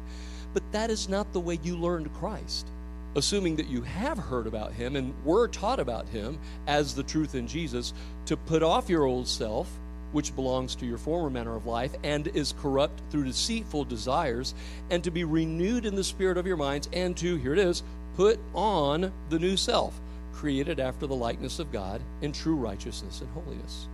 But 0.55 0.71
that 0.73 0.91
is 0.91 1.09
not 1.09 1.33
the 1.33 1.41
way 1.41 1.59
you 1.63 1.77
learned 1.77 2.13
Christ 2.15 2.69
assuming 3.15 3.57
that 3.57 3.69
you 3.69 3.83
have 3.83 4.19
heard 4.19 4.47
about 4.47 4.73
him 4.73 4.97
and 4.97 5.15
were 5.25 5.49
taught 5.49 5.81
about 5.81 6.09
him 6.09 6.39
as 6.67 6.95
the 6.95 7.03
truth 7.03 7.35
in 7.35 7.47
Jesus, 7.47 7.93
to 8.27 8.37
put 8.37 8.63
off 8.63 8.89
your 8.89 9.05
old 9.05 9.27
self, 9.27 9.69
which 10.13 10.35
belongs 10.35 10.75
to 10.77 10.87
your 10.87 10.99
former 10.99 11.31
manner 11.31 11.57
of 11.57 11.67
life 11.67 11.95
and 12.03 12.27
is 12.29 12.55
corrupt 12.61 13.01
through 13.11 13.25
deceitful 13.25 13.85
desires, 13.85 14.55
and 14.91 15.05
to 15.05 15.11
be 15.11 15.25
renewed 15.25 15.85
in 15.85 15.95
the 15.95 16.05
spirit 16.05 16.39
of 16.39 16.47
your 16.47 16.57
minds, 16.57 16.89
and 16.93 17.17
to, 17.17 17.37
here 17.37 17.53
it 17.53 17.59
is, 17.59 17.83
put 18.17 18.39
on 18.55 19.13
the 19.31 19.39
new 19.39 19.57
self, 19.57 19.99
created 20.33 20.81
after 20.81 21.07
the 21.07 21.15
likeness 21.15 21.59
of 21.59 21.73
God 21.73 22.01
in 22.23 22.33
true 22.33 22.57
righteousness 22.57 23.21
and 23.21 23.31
holiness. 23.31 23.87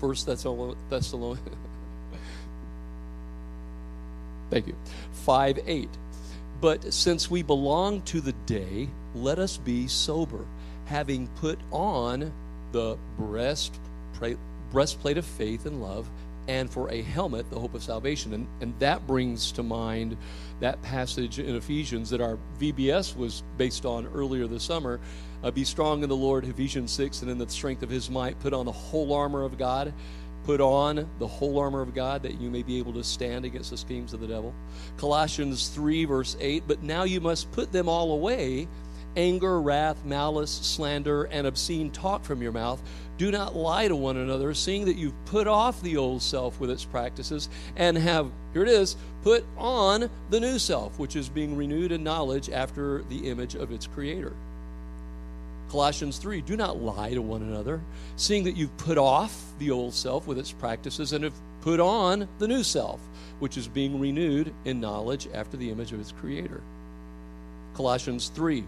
First 0.00 0.26
Thessalonians. 0.26 0.78
Thank 4.50 4.66
you. 4.66 4.76
5 5.12 5.60
8. 5.66 5.88
But 6.60 6.92
since 6.92 7.30
we 7.30 7.42
belong 7.42 8.02
to 8.02 8.20
the 8.20 8.32
day, 8.46 8.88
let 9.14 9.38
us 9.38 9.56
be 9.56 9.86
sober, 9.86 10.44
having 10.86 11.28
put 11.40 11.58
on 11.70 12.32
the 12.72 12.96
breast, 13.18 13.78
breastplate 14.74 15.16
of 15.16 15.24
faith 15.24 15.66
and 15.66 15.80
love, 15.80 16.10
and 16.48 16.68
for 16.68 16.90
a 16.90 17.00
helmet, 17.00 17.48
the 17.48 17.58
hope 17.58 17.74
of 17.74 17.82
salvation. 17.82 18.34
And, 18.34 18.46
and 18.60 18.78
that 18.80 19.06
brings 19.06 19.52
to 19.52 19.62
mind 19.62 20.16
that 20.58 20.82
passage 20.82 21.38
in 21.38 21.54
Ephesians 21.54 22.10
that 22.10 22.20
our 22.20 22.38
VBS 22.60 23.16
was 23.16 23.44
based 23.56 23.86
on 23.86 24.08
earlier 24.08 24.46
this 24.48 24.64
summer. 24.64 25.00
Uh, 25.44 25.50
be 25.52 25.64
strong 25.64 26.02
in 26.02 26.08
the 26.08 26.16
Lord, 26.16 26.44
Ephesians 26.44 26.90
6, 26.90 27.22
and 27.22 27.30
in 27.30 27.38
the 27.38 27.48
strength 27.48 27.82
of 27.84 27.88
his 27.88 28.10
might, 28.10 28.38
put 28.40 28.52
on 28.52 28.66
the 28.66 28.72
whole 28.72 29.14
armor 29.14 29.44
of 29.44 29.56
God. 29.56 29.94
Put 30.42 30.60
on 30.60 31.08
the 31.18 31.26
whole 31.26 31.58
armor 31.58 31.80
of 31.80 31.94
God 31.94 32.24
that 32.24 32.38
you 32.38 32.50
may 32.50 32.62
be 32.62 32.78
able 32.78 32.92
to 32.94 33.04
stand 33.04 33.46
against 33.46 33.70
the 33.70 33.78
schemes 33.78 34.12
of 34.12 34.20
the 34.20 34.26
devil. 34.26 34.52
Colossians 34.98 35.68
3, 35.68 36.04
verse 36.04 36.36
8, 36.40 36.64
but 36.66 36.82
now 36.82 37.04
you 37.04 37.20
must 37.20 37.50
put 37.52 37.72
them 37.72 37.88
all 37.88 38.12
away 38.12 38.68
anger, 39.16 39.60
wrath, 39.60 40.04
malice, 40.04 40.50
slander, 40.50 41.24
and 41.24 41.46
obscene 41.46 41.90
talk 41.90 42.24
from 42.24 42.42
your 42.42 42.52
mouth. 42.52 42.82
Do 43.16 43.30
not 43.30 43.54
lie 43.54 43.86
to 43.86 43.94
one 43.94 44.16
another, 44.16 44.54
seeing 44.54 44.86
that 44.86 44.96
you've 44.96 45.24
put 45.26 45.46
off 45.46 45.80
the 45.82 45.96
old 45.96 46.20
self 46.20 46.58
with 46.58 46.70
its 46.70 46.84
practices 46.84 47.48
and 47.76 47.96
have, 47.96 48.30
here 48.52 48.62
it 48.62 48.68
is, 48.68 48.96
put 49.22 49.44
on 49.56 50.10
the 50.30 50.40
new 50.40 50.58
self, 50.58 50.98
which 50.98 51.14
is 51.14 51.28
being 51.28 51.56
renewed 51.56 51.92
in 51.92 52.02
knowledge 52.02 52.50
after 52.50 53.04
the 53.08 53.30
image 53.30 53.54
of 53.54 53.70
its 53.70 53.86
creator. 53.86 54.32
Colossians 55.70 56.18
3 56.18 56.40
Do 56.40 56.56
not 56.56 56.80
lie 56.80 57.14
to 57.14 57.22
one 57.22 57.42
another, 57.42 57.80
seeing 58.16 58.44
that 58.44 58.56
you've 58.56 58.76
put 58.78 58.98
off 58.98 59.52
the 59.58 59.70
old 59.70 59.94
self 59.94 60.26
with 60.26 60.38
its 60.38 60.52
practices 60.52 61.12
and 61.12 61.24
have 61.24 61.34
put 61.62 61.80
on 61.80 62.28
the 62.38 62.48
new 62.48 62.62
self, 62.62 63.00
which 63.38 63.56
is 63.56 63.68
being 63.68 63.98
renewed 63.98 64.52
in 64.64 64.80
knowledge 64.80 65.28
after 65.32 65.56
the 65.56 65.70
image 65.70 65.92
of 65.92 66.00
its 66.00 66.12
creator. 66.12 66.60
Colossians 67.74 68.28
3 68.28 68.64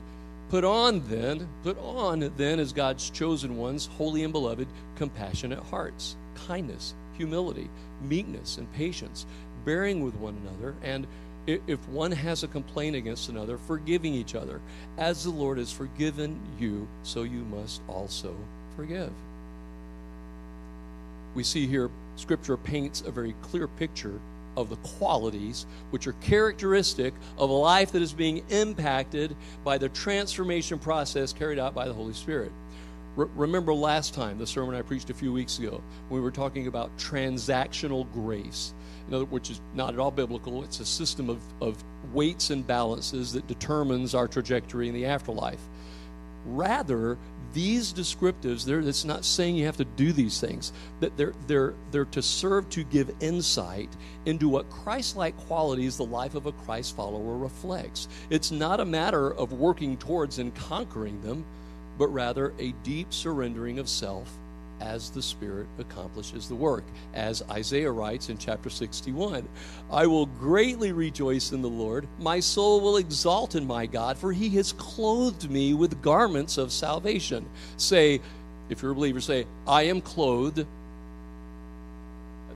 Put 0.48 0.62
on 0.62 1.02
then, 1.08 1.48
put 1.64 1.76
on 1.78 2.32
then 2.36 2.60
as 2.60 2.72
God's 2.72 3.10
chosen 3.10 3.56
ones, 3.56 3.86
holy 3.98 4.22
and 4.22 4.32
beloved, 4.32 4.68
compassionate 4.94 5.58
hearts, 5.58 6.16
kindness, 6.46 6.94
humility, 7.16 7.68
meekness, 8.02 8.56
and 8.58 8.72
patience, 8.72 9.26
bearing 9.64 10.04
with 10.04 10.14
one 10.14 10.36
another, 10.46 10.74
and 10.82 11.06
if 11.46 11.88
one 11.88 12.12
has 12.12 12.42
a 12.42 12.48
complaint 12.48 12.96
against 12.96 13.28
another, 13.28 13.58
forgiving 13.58 14.14
each 14.14 14.34
other. 14.34 14.60
As 14.98 15.24
the 15.24 15.30
Lord 15.30 15.58
has 15.58 15.72
forgiven 15.72 16.38
you, 16.58 16.86
so 17.02 17.22
you 17.22 17.44
must 17.44 17.80
also 17.88 18.34
forgive. 18.76 19.12
We 21.34 21.44
see 21.44 21.66
here, 21.66 21.90
Scripture 22.16 22.56
paints 22.56 23.02
a 23.02 23.10
very 23.10 23.34
clear 23.42 23.68
picture 23.68 24.18
of 24.56 24.70
the 24.70 24.76
qualities 24.76 25.66
which 25.90 26.06
are 26.06 26.12
characteristic 26.14 27.14
of 27.38 27.50
a 27.50 27.52
life 27.52 27.92
that 27.92 28.02
is 28.02 28.12
being 28.12 28.44
impacted 28.48 29.36
by 29.64 29.78
the 29.78 29.88
transformation 29.90 30.78
process 30.78 31.32
carried 31.32 31.58
out 31.58 31.74
by 31.74 31.86
the 31.86 31.92
Holy 31.92 32.14
Spirit. 32.14 32.52
Re- 33.16 33.28
remember 33.34 33.72
last 33.72 34.14
time, 34.14 34.38
the 34.38 34.46
sermon 34.46 34.74
I 34.74 34.82
preached 34.82 35.10
a 35.10 35.14
few 35.14 35.32
weeks 35.32 35.58
ago, 35.58 35.82
we 36.10 36.20
were 36.20 36.30
talking 36.30 36.66
about 36.66 36.96
transactional 36.98 38.10
grace, 38.12 38.74
which 39.08 39.50
is 39.50 39.60
not 39.74 39.94
at 39.94 40.00
all 40.00 40.10
biblical. 40.10 40.62
It's 40.64 40.80
a 40.80 40.86
system 40.86 41.30
of, 41.30 41.40
of 41.60 41.82
weights 42.12 42.50
and 42.50 42.66
balances 42.66 43.32
that 43.32 43.46
determines 43.46 44.14
our 44.14 44.28
trajectory 44.28 44.88
in 44.88 44.94
the 44.94 45.06
afterlife. 45.06 45.60
Rather, 46.46 47.18
these 47.52 47.92
descriptives, 47.92 48.68
it's 48.86 49.04
not 49.04 49.24
saying 49.24 49.56
you 49.56 49.66
have 49.66 49.76
to 49.78 49.84
do 49.84 50.12
these 50.12 50.40
things, 50.40 50.72
that 51.00 51.16
they're, 51.16 51.32
they're, 51.46 51.74
they're 51.90 52.04
to 52.06 52.22
serve 52.22 52.68
to 52.70 52.84
give 52.84 53.10
insight 53.20 53.88
into 54.26 54.48
what 54.48 54.68
Christ 54.68 55.16
like 55.16 55.36
qualities 55.36 55.96
the 55.96 56.04
life 56.04 56.34
of 56.34 56.46
a 56.46 56.52
Christ 56.52 56.94
follower 56.94 57.36
reflects. 57.36 58.08
It's 58.30 58.50
not 58.50 58.80
a 58.80 58.84
matter 58.84 59.32
of 59.34 59.52
working 59.52 59.96
towards 59.96 60.38
and 60.38 60.54
conquering 60.54 61.20
them, 61.22 61.44
but 61.98 62.08
rather 62.08 62.52
a 62.58 62.72
deep 62.82 63.12
surrendering 63.12 63.78
of 63.78 63.88
self 63.88 64.30
as 64.80 65.10
the 65.10 65.22
Spirit 65.22 65.66
accomplishes 65.78 66.48
the 66.48 66.54
work. 66.54 66.84
As 67.14 67.42
Isaiah 67.50 67.90
writes 67.90 68.28
in 68.28 68.38
chapter 68.38 68.70
61 68.70 69.48
I 69.90 70.06
will 70.06 70.26
greatly 70.26 70.92
rejoice 70.92 71.52
in 71.52 71.62
the 71.62 71.68
Lord. 71.68 72.06
My 72.18 72.40
soul 72.40 72.80
will 72.80 72.96
exalt 72.96 73.54
in 73.54 73.66
my 73.66 73.86
God, 73.86 74.18
for 74.18 74.32
he 74.32 74.48
has 74.50 74.72
clothed 74.72 75.50
me 75.50 75.74
with 75.74 76.02
garments 76.02 76.58
of 76.58 76.72
salvation. 76.72 77.46
Say, 77.76 78.20
if 78.68 78.82
you're 78.82 78.92
a 78.92 78.94
believer, 78.94 79.20
say, 79.20 79.46
I 79.66 79.82
am 79.82 80.00
clothed. 80.00 80.66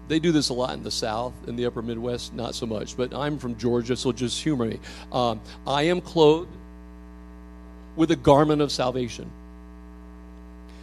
They 0.08 0.18
do 0.18 0.32
this 0.32 0.48
a 0.48 0.54
lot 0.54 0.74
in 0.74 0.82
the 0.82 0.90
South, 0.90 1.32
in 1.46 1.54
the 1.54 1.66
upper 1.66 1.82
Midwest, 1.82 2.34
not 2.34 2.56
so 2.56 2.66
much, 2.66 2.96
but 2.96 3.14
I'm 3.14 3.38
from 3.38 3.56
Georgia, 3.56 3.96
so 3.96 4.10
just 4.10 4.42
humor 4.42 4.66
me. 4.66 4.80
Um, 5.12 5.40
I 5.66 5.82
am 5.82 6.00
clothed 6.00 6.50
with 7.94 8.10
a 8.10 8.16
garment 8.16 8.60
of 8.60 8.72
salvation. 8.72 9.30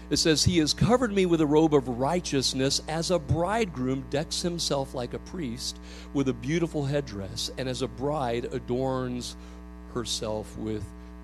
It 0.10 0.18
says, 0.18 0.44
He 0.44 0.60
has 0.60 0.74
covered 0.74 1.12
me 1.12 1.26
with 1.26 1.42
a 1.42 1.46
robe 1.46 1.74
of 1.74 1.88
righteousness 1.88 2.82
as 2.88 3.12
a 3.12 3.20
bridegroom 3.20 4.06
decks 4.10 4.42
himself 4.42 4.94
like 4.94 5.14
a 5.14 5.20
priest 5.20 5.78
with 6.14 6.30
a 6.30 6.34
beautiful 6.34 6.86
headdress, 6.86 7.52
and 7.58 7.68
as 7.68 7.82
a 7.82 7.88
bride 7.88 8.46
adorns 8.54 9.36
herself 9.94 10.58
with 10.58 10.84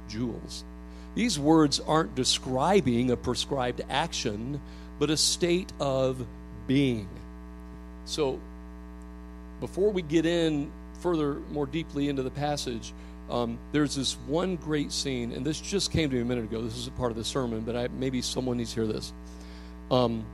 jewels. 0.10 0.64
These 1.16 1.40
words 1.40 1.80
aren't 1.80 2.16
describing 2.16 3.12
a 3.12 3.18
prescribed 3.18 3.82
action, 3.90 4.60
but 5.00 5.10
a 5.10 5.18
state 5.18 5.72
of 5.80 6.26
being. 6.68 7.08
So, 8.06 8.40
before 9.60 9.92
we 9.92 10.02
get 10.02 10.26
in 10.26 10.72
further, 11.00 11.36
more 11.52 11.66
deeply 11.66 12.10
into 12.10 12.24
the 12.24 12.32
passage, 12.32 12.94
um, 13.30 13.58
there's 13.72 13.96
this 13.96 14.14
one 14.28 14.56
great 14.58 14.92
scene, 14.92 15.32
and 15.32 15.46
this 15.46 15.60
just 15.60 15.92
came 15.92 16.10
to 16.10 16.16
me 16.16 16.22
a 16.22 16.26
minute 16.26 16.46
ago. 16.46 16.62
This 16.62 16.78
is 16.78 16.88
a 16.88 16.92
part 16.92 17.12
of 17.12 17.18
the 17.18 17.24
sermon, 17.24 17.62
but 17.62 17.76
I, 17.76 17.88
maybe 17.88 18.22
someone 18.22 18.58
needs 18.58 18.74
to 18.74 18.84
hear 18.84 18.94
this. 18.94 19.14
Um, 19.90 20.26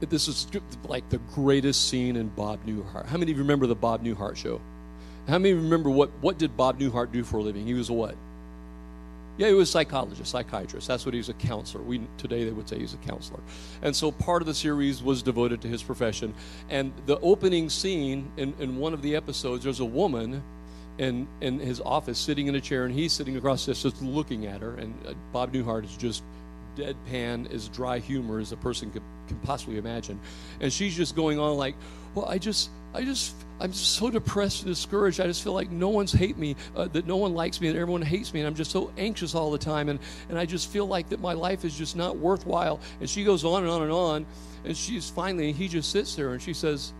this 0.00 0.28
is 0.28 0.46
like 0.84 1.08
the 1.10 1.18
greatest 1.34 1.88
scene 1.88 2.16
in 2.16 2.28
Bob 2.28 2.64
Newhart. 2.66 3.06
How 3.06 3.18
many 3.18 3.32
of 3.32 3.36
you 3.36 3.44
remember 3.44 3.66
the 3.66 3.74
Bob 3.74 4.02
Newhart 4.02 4.36
show? 4.36 4.60
How 5.28 5.38
many 5.38 5.54
remember 5.54 5.90
what, 5.90 6.10
what 6.20 6.38
did 6.38 6.56
Bob 6.56 6.80
Newhart 6.80 7.12
do 7.12 7.22
for 7.22 7.38
a 7.38 7.42
living? 7.42 7.66
He 7.66 7.74
was 7.74 7.90
a 7.90 7.92
what? 7.92 8.16
Yeah, 9.36 9.48
he 9.48 9.54
was 9.54 9.68
a 9.68 9.72
psychologist, 9.72 10.30
psychiatrist. 10.30 10.88
That's 10.88 11.06
what 11.06 11.14
he 11.14 11.18
was 11.18 11.28
a 11.28 11.34
counselor. 11.34 11.82
We 11.82 12.02
today 12.18 12.44
they 12.44 12.50
would 12.50 12.68
say 12.68 12.78
he's 12.78 12.94
a 12.94 12.98
counselor. 12.98 13.40
And 13.80 13.94
so 13.94 14.12
part 14.12 14.42
of 14.42 14.46
the 14.46 14.54
series 14.54 15.02
was 15.02 15.22
devoted 15.22 15.62
to 15.62 15.68
his 15.68 15.82
profession. 15.82 16.34
And 16.68 16.92
the 17.06 17.18
opening 17.20 17.70
scene 17.70 18.30
in, 18.36 18.54
in 18.58 18.76
one 18.76 18.92
of 18.92 19.02
the 19.02 19.16
episodes, 19.16 19.64
there's 19.64 19.80
a 19.80 19.84
woman 19.84 20.42
in, 21.00 21.26
in 21.40 21.58
his 21.58 21.80
office 21.80 22.18
sitting 22.18 22.46
in 22.46 22.54
a 22.56 22.60
chair, 22.60 22.84
and 22.84 22.94
he's 22.94 23.10
sitting 23.10 23.38
across 23.38 23.64
this 23.64 23.82
just 23.82 24.02
looking 24.02 24.46
at 24.46 24.60
her. 24.60 24.74
And 24.74 24.94
uh, 25.06 25.14
Bob 25.32 25.50
Newhart 25.52 25.84
is 25.84 25.96
just 25.96 26.22
deadpan, 26.76 27.50
as 27.52 27.68
dry 27.68 27.98
humor 27.98 28.38
as 28.38 28.52
a 28.52 28.56
person 28.56 28.90
could, 28.90 29.02
can 29.26 29.38
possibly 29.38 29.78
imagine. 29.78 30.20
And 30.60 30.70
she's 30.70 30.94
just 30.94 31.16
going 31.16 31.38
on 31.38 31.56
like, 31.56 31.74
well, 32.14 32.26
I 32.26 32.36
just, 32.36 32.68
I 32.92 33.02
just, 33.02 33.34
I'm 33.60 33.72
so 33.72 34.10
depressed 34.10 34.64
and 34.64 34.70
discouraged. 34.70 35.20
I 35.20 35.26
just 35.26 35.42
feel 35.42 35.54
like 35.54 35.70
no 35.70 35.88
one's 35.88 36.12
hate 36.12 36.36
me, 36.36 36.54
uh, 36.76 36.84
that 36.88 37.06
no 37.06 37.16
one 37.16 37.32
likes 37.32 37.62
me, 37.62 37.68
and 37.68 37.78
everyone 37.78 38.02
hates 38.02 38.34
me, 38.34 38.40
and 38.40 38.46
I'm 38.46 38.54
just 38.54 38.70
so 38.70 38.92
anxious 38.98 39.34
all 39.34 39.50
the 39.50 39.58
time, 39.58 39.88
and 39.88 39.98
and 40.28 40.38
I 40.38 40.44
just 40.44 40.68
feel 40.68 40.84
like 40.84 41.08
that 41.08 41.20
my 41.20 41.32
life 41.32 41.64
is 41.64 41.78
just 41.78 41.96
not 41.96 42.18
worthwhile. 42.18 42.78
And 43.00 43.08
she 43.08 43.24
goes 43.24 43.42
on 43.42 43.62
and 43.62 43.72
on 43.72 43.82
and 43.82 43.92
on, 43.92 44.26
and 44.66 44.76
she's 44.76 45.08
finally, 45.08 45.52
he 45.52 45.66
just 45.66 45.90
sits 45.90 46.14
there, 46.14 46.32
and 46.32 46.42
she 46.42 46.52
says, 46.52 46.92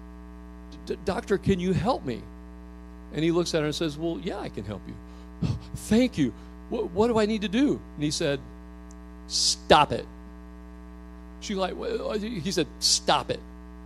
"Doctor, 1.05 1.37
can 1.37 1.61
you 1.61 1.75
help 1.75 2.03
me?" 2.07 2.23
And 3.13 3.25
he 3.25 3.31
looks 3.33 3.55
at 3.55 3.61
her 3.61 3.67
and 3.67 3.75
says, 3.75 3.99
Well, 3.99 4.21
yeah, 4.23 4.39
I 4.39 4.49
can 4.49 4.65
help 4.65 4.83
you. 4.87 4.95
Oh, 5.45 5.59
thank 5.75 6.19
you. 6.19 6.33
What, 6.69 6.91
what 6.91 7.09
do 7.09 7.19
I 7.19 7.27
need 7.27 7.43
to 7.43 7.49
do? 7.49 7.81
And 7.95 8.05
he 8.05 8.11
said, 8.11 8.41
Stop 9.27 9.93
it. 9.93 10.07
She's 11.41 11.57
like, 11.57 11.77
well, 11.77 12.11
uh, 12.11 12.19
he 12.19 12.51
said, 12.51 12.67
Stop 12.79 13.31
it. 13.31 13.41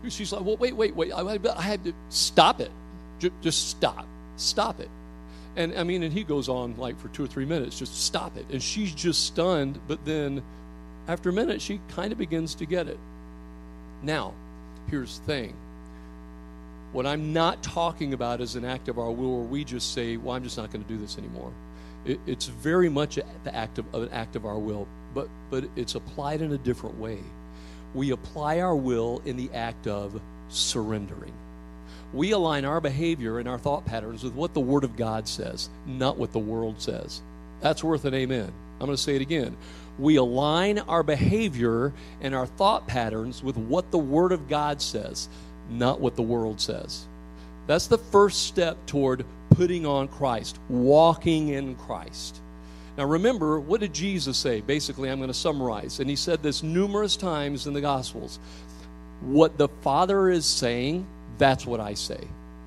She's 0.08 0.32
like, 0.32 0.44
Well, 0.44 0.56
wait, 0.56 0.74
wait, 0.74 0.94
wait. 0.94 1.12
I, 1.12 1.62
had 1.62 1.84
to 1.84 1.94
stop 2.10 2.60
it. 2.60 2.70
Just 3.40 3.70
stop. 3.70 4.06
Stop 4.36 4.80
it. 4.80 4.90
And 5.56 5.76
I 5.78 5.84
mean, 5.84 6.02
and 6.02 6.12
he 6.12 6.24
goes 6.24 6.48
on 6.48 6.76
like 6.76 6.98
for 6.98 7.08
two 7.08 7.24
or 7.24 7.26
three 7.28 7.44
minutes, 7.44 7.78
just 7.78 8.04
stop 8.04 8.36
it. 8.36 8.46
And 8.50 8.62
she's 8.62 8.92
just 8.92 9.24
stunned, 9.24 9.78
but 9.86 10.04
then 10.04 10.42
after 11.06 11.28
a 11.28 11.32
minute, 11.32 11.62
she 11.62 11.80
kind 11.90 12.12
of 12.12 12.18
begins 12.18 12.54
to 12.56 12.66
get 12.66 12.88
it. 12.88 12.98
Now, 14.02 14.34
here's 14.90 15.18
the 15.20 15.24
thing 15.26 15.54
what 16.94 17.06
I'm 17.06 17.32
not 17.32 17.60
talking 17.60 18.14
about 18.14 18.40
is 18.40 18.54
an 18.54 18.64
act 18.64 18.88
of 18.88 19.00
our 19.00 19.10
will 19.10 19.38
where 19.40 19.48
we 19.48 19.64
just 19.64 19.94
say, 19.94 20.16
well, 20.16 20.36
I'm 20.36 20.44
just 20.44 20.56
not 20.56 20.70
going 20.70 20.84
to 20.84 20.88
do 20.88 20.96
this 20.96 21.18
anymore. 21.18 21.52
It, 22.04 22.20
it's 22.24 22.46
very 22.46 22.88
much 22.88 23.16
the 23.16 23.54
act 23.54 23.78
of, 23.78 23.92
an 23.92 24.08
act 24.10 24.36
of 24.36 24.46
our 24.46 24.58
will, 24.58 24.86
but, 25.12 25.28
but 25.50 25.64
it's 25.74 25.96
applied 25.96 26.40
in 26.40 26.52
a 26.52 26.58
different 26.58 26.96
way. 26.96 27.18
We 27.94 28.12
apply 28.12 28.60
our 28.60 28.76
will 28.76 29.20
in 29.24 29.36
the 29.36 29.50
act 29.52 29.88
of 29.88 30.20
surrendering. 30.48 31.32
We 32.12 32.30
align 32.30 32.64
our 32.64 32.80
behavior 32.80 33.40
and 33.40 33.48
our 33.48 33.58
thought 33.58 33.84
patterns 33.84 34.22
with 34.22 34.34
what 34.34 34.54
the 34.54 34.60
Word 34.60 34.84
of 34.84 34.94
God 34.94 35.26
says, 35.26 35.70
not 35.86 36.16
what 36.16 36.32
the 36.32 36.38
world 36.38 36.80
says. 36.80 37.22
That's 37.60 37.82
worth 37.82 38.04
an 38.04 38.14
amen. 38.14 38.52
I'm 38.78 38.86
going 38.86 38.96
to 38.96 39.02
say 39.02 39.16
it 39.16 39.22
again. 39.22 39.56
We 39.98 40.16
align 40.16 40.78
our 40.78 41.02
behavior 41.02 41.92
and 42.20 42.36
our 42.36 42.46
thought 42.46 42.86
patterns 42.86 43.42
with 43.42 43.56
what 43.56 43.90
the 43.90 43.98
Word 43.98 44.30
of 44.30 44.48
God 44.48 44.80
says, 44.80 45.28
not 45.70 46.00
what 46.00 46.16
the 46.16 46.22
world 46.22 46.60
says. 46.60 47.06
That's 47.66 47.86
the 47.86 47.98
first 47.98 48.46
step 48.46 48.76
toward 48.86 49.24
putting 49.50 49.86
on 49.86 50.08
Christ, 50.08 50.58
walking 50.68 51.48
in 51.48 51.76
Christ. 51.76 52.40
Now, 52.96 53.04
remember, 53.04 53.58
what 53.58 53.80
did 53.80 53.92
Jesus 53.92 54.36
say? 54.36 54.60
Basically, 54.60 55.10
I'm 55.10 55.18
going 55.18 55.28
to 55.28 55.34
summarize. 55.34 55.98
And 55.98 56.08
he 56.08 56.16
said 56.16 56.42
this 56.42 56.62
numerous 56.62 57.16
times 57.16 57.66
in 57.66 57.72
the 57.72 57.80
Gospels. 57.80 58.38
What 59.20 59.58
the 59.58 59.68
Father 59.82 60.28
is 60.28 60.46
saying, 60.46 61.06
that's 61.38 61.66
what 61.66 61.80
I 61.80 61.94
say. 61.94 62.20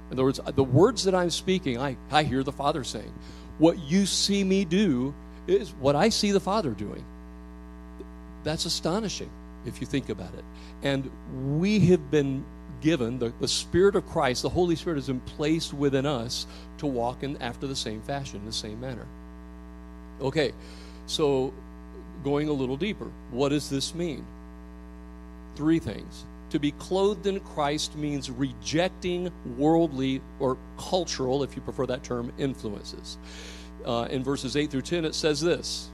In 0.10 0.14
other 0.14 0.24
words, 0.24 0.40
the 0.56 0.64
words 0.64 1.04
that 1.06 1.16
I'm 1.16 1.30
speaking, 1.30 1.80
I, 1.80 1.98
I 2.12 2.24
hear 2.24 2.44
the 2.44 2.52
Father 2.52 2.84
saying. 2.84 3.14
What 3.58 3.80
you 3.80 4.06
see 4.06 4.44
me 4.44 4.66
do 4.66 5.14
is 5.48 5.72
what 5.80 5.96
I 5.96 6.10
see 6.10 6.32
the 6.32 6.40
Father 6.40 6.72
doing. 6.72 7.04
That's 8.44 8.66
astonishing 8.66 9.30
if 9.66 9.82
you 9.82 9.88
think 9.88 10.10
about 10.10 10.34
it. 10.34 10.44
And 10.84 11.10
we 11.60 11.80
have 11.88 12.12
been 12.12 12.46
given, 12.82 13.20
the, 13.20 13.34
the 13.40 13.48
Spirit 13.48 13.96
of 13.96 14.08
Christ, 14.08 14.42
the 14.42 14.50
Holy 14.50 14.76
Spirit 14.76 14.98
has 14.98 15.08
been 15.08 15.20
placed 15.22 15.74
within 15.74 16.06
us 16.06 16.48
to 16.80 16.86
walk 16.86 17.24
in 17.24 17.38
after 17.42 17.68
the 17.68 17.76
same 17.76 18.02
fashion, 18.02 18.42
the 18.46 18.52
same 18.52 18.80
manner. 18.80 19.06
Okay, 20.22 20.52
so 21.06 21.54
going 22.24 22.50
a 22.50 22.54
little 22.54 22.78
deeper, 22.78 23.10
what 23.32 23.50
does 23.50 23.70
this 23.70 23.94
mean? 23.94 24.26
Three 25.56 25.80
things. 25.80 26.26
To 26.52 26.60
be 26.60 26.72
clothed 26.72 27.28
in 27.28 27.40
Christ 27.42 27.96
means 27.96 28.32
rejecting 28.32 29.32
worldly 29.58 30.22
or 30.40 30.58
cultural, 30.78 31.44
if 31.44 31.56
you 31.56 31.62
prefer 31.62 31.86
that 31.88 32.04
term, 32.04 32.32
influences. 32.38 33.18
Uh, 33.86 34.08
in 34.10 34.24
verses 34.24 34.56
8 34.56 34.72
through 34.72 34.82
10, 34.82 35.06
it 35.06 35.16
says 35.16 35.42
this 35.42 35.90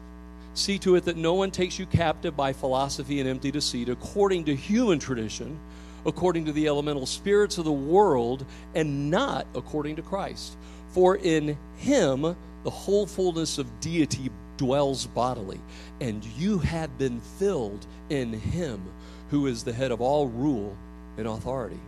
See 0.53 0.77
to 0.79 0.95
it 0.95 1.05
that 1.05 1.17
no 1.17 1.33
one 1.33 1.49
takes 1.49 1.79
you 1.79 1.85
captive 1.87 2.37
by 2.37 2.53
philosophy 2.53 3.19
and 3.19 3.27
empty 3.27 3.49
deceit, 3.49 3.89
according 3.89 4.45
to 4.45 4.55
human 4.55 4.99
tradition, 4.99 5.59
according 6.05 6.45
to 6.45 6.51
the 6.51 6.67
elemental 6.67 7.05
spirits 7.05 7.57
of 7.57 7.65
the 7.65 7.71
world, 7.71 8.45
and 8.75 9.09
not 9.09 9.47
according 9.55 9.95
to 9.95 10.01
Christ. 10.01 10.57
For 10.89 11.15
in 11.15 11.57
him 11.77 12.35
the 12.63 12.69
whole 12.69 13.05
fullness 13.05 13.57
of 13.57 13.79
deity 13.79 14.29
dwells 14.57 15.07
bodily, 15.07 15.59
and 15.99 16.23
you 16.37 16.59
have 16.59 16.97
been 16.97 17.19
filled 17.19 17.85
in 18.09 18.33
him 18.33 18.81
who 19.29 19.47
is 19.47 19.63
the 19.63 19.73
head 19.73 19.91
of 19.91 20.01
all 20.01 20.27
rule 20.27 20.77
and 21.17 21.27
authority. 21.27 21.79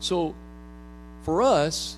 So, 0.00 0.34
for 1.22 1.42
us, 1.42 1.96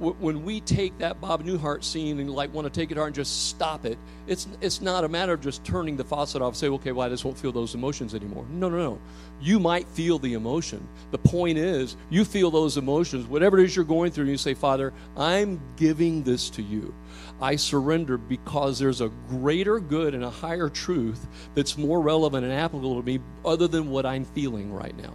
when 0.00 0.44
we 0.44 0.60
take 0.62 0.96
that 0.98 1.20
Bob 1.20 1.44
Newhart 1.44 1.84
scene 1.84 2.18
and 2.20 2.30
like 2.30 2.52
want 2.54 2.64
to 2.64 2.70
take 2.70 2.90
it 2.90 2.96
hard 2.96 3.08
and 3.08 3.14
just 3.14 3.48
stop 3.48 3.84
it, 3.84 3.98
it's 4.26 4.48
it's 4.62 4.80
not 4.80 5.04
a 5.04 5.08
matter 5.08 5.34
of 5.34 5.42
just 5.42 5.62
turning 5.62 5.96
the 5.96 6.04
faucet 6.04 6.40
off 6.40 6.56
say, 6.56 6.68
okay, 6.68 6.92
well, 6.92 7.06
I 7.06 7.10
just 7.10 7.24
won't 7.24 7.38
feel 7.38 7.52
those 7.52 7.74
emotions 7.74 8.14
anymore. 8.14 8.46
No, 8.50 8.70
no, 8.70 8.78
no. 8.78 8.98
You 9.42 9.60
might 9.60 9.86
feel 9.88 10.18
the 10.18 10.32
emotion. 10.32 10.86
The 11.10 11.18
point 11.18 11.58
is, 11.58 11.96
you 12.08 12.24
feel 12.24 12.50
those 12.50 12.78
emotions, 12.78 13.26
whatever 13.26 13.58
it 13.58 13.64
is 13.64 13.76
you're 13.76 13.84
going 13.84 14.10
through, 14.10 14.24
and 14.24 14.30
you 14.30 14.38
say, 14.38 14.54
Father, 14.54 14.92
I'm 15.18 15.60
giving 15.76 16.22
this 16.22 16.48
to 16.50 16.62
you. 16.62 16.94
I 17.42 17.56
surrender 17.56 18.16
because 18.16 18.78
there's 18.78 19.02
a 19.02 19.10
greater 19.28 19.80
good 19.80 20.14
and 20.14 20.24
a 20.24 20.30
higher 20.30 20.70
truth 20.70 21.26
that's 21.54 21.76
more 21.76 22.00
relevant 22.00 22.44
and 22.44 22.52
applicable 22.52 23.00
to 23.00 23.06
me 23.06 23.20
other 23.44 23.68
than 23.68 23.90
what 23.90 24.06
I'm 24.06 24.24
feeling 24.24 24.72
right 24.72 24.96
now. 24.96 25.14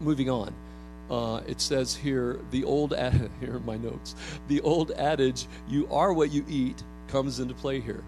Moving 0.00 0.28
on 0.28 0.54
uh, 1.12 1.42
it 1.46 1.60
says 1.60 1.94
here 1.94 2.40
the 2.50 2.64
old 2.64 2.96
here 3.40 3.56
in 3.56 3.66
my 3.66 3.76
notes. 3.76 4.14
The 4.48 4.62
old 4.62 4.92
adage 4.92 5.46
you 5.68 5.86
are 5.88 6.12
what 6.12 6.32
you 6.32 6.44
eat 6.48 6.82
comes 7.08 7.38
into 7.38 7.54
play 7.54 7.80
here. 7.80 8.02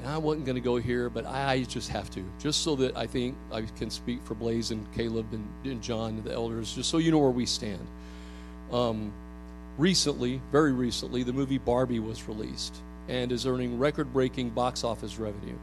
And 0.00 0.08
i 0.08 0.18
wasn't 0.18 0.44
going 0.46 0.56
to 0.56 0.62
go 0.62 0.76
here 0.76 1.10
but 1.10 1.26
i 1.26 1.62
just 1.64 1.90
have 1.90 2.10
to 2.10 2.24
just 2.38 2.62
so 2.62 2.74
that 2.76 2.96
i 2.96 3.06
think 3.06 3.36
i 3.52 3.60
can 3.60 3.90
speak 3.90 4.22
for 4.22 4.34
blaze 4.34 4.70
and 4.70 4.90
caleb 4.94 5.26
and, 5.30 5.46
and 5.64 5.82
john 5.82 6.10
and 6.10 6.24
the 6.24 6.32
elders 6.32 6.74
just 6.74 6.88
so 6.88 6.96
you 6.96 7.10
know 7.10 7.18
where 7.18 7.30
we 7.30 7.44
stand. 7.44 7.86
Um, 8.72 9.12
recently 9.76 10.40
very 10.52 10.72
recently 10.72 11.22
the 11.22 11.32
movie 11.32 11.58
barbie 11.58 12.00
was 12.00 12.28
released 12.28 12.76
and 13.08 13.32
is 13.32 13.46
earning 13.46 13.78
record-breaking 13.78 14.50
box 14.50 14.84
office 14.84 15.18
revenue. 15.18 15.58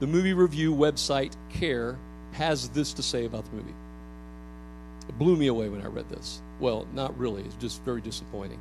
The 0.00 0.06
movie 0.06 0.32
review 0.32 0.74
website 0.74 1.34
care 1.50 1.98
has 2.32 2.68
this 2.68 2.92
to 2.92 3.02
say 3.02 3.24
about 3.24 3.44
the 3.46 3.56
movie 3.56 3.74
it 5.08 5.18
blew 5.18 5.36
me 5.36 5.46
away 5.46 5.68
when 5.68 5.82
I 5.82 5.86
read 5.86 6.08
this. 6.08 6.42
Well, 6.60 6.86
not 6.92 7.18
really, 7.18 7.42
it's 7.42 7.54
just 7.56 7.82
very 7.84 8.00
disappointing. 8.00 8.60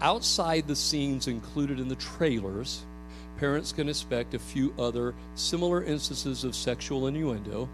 Outside 0.00 0.66
the 0.66 0.76
scenes 0.76 1.28
included 1.28 1.78
in 1.78 1.88
the 1.88 1.96
trailers, 1.96 2.84
parents 3.38 3.72
can 3.72 3.88
expect 3.88 4.34
a 4.34 4.38
few 4.38 4.74
other 4.78 5.14
similar 5.34 5.82
instances 5.82 6.44
of 6.44 6.54
sexual 6.54 7.06
innuendo, 7.06 7.68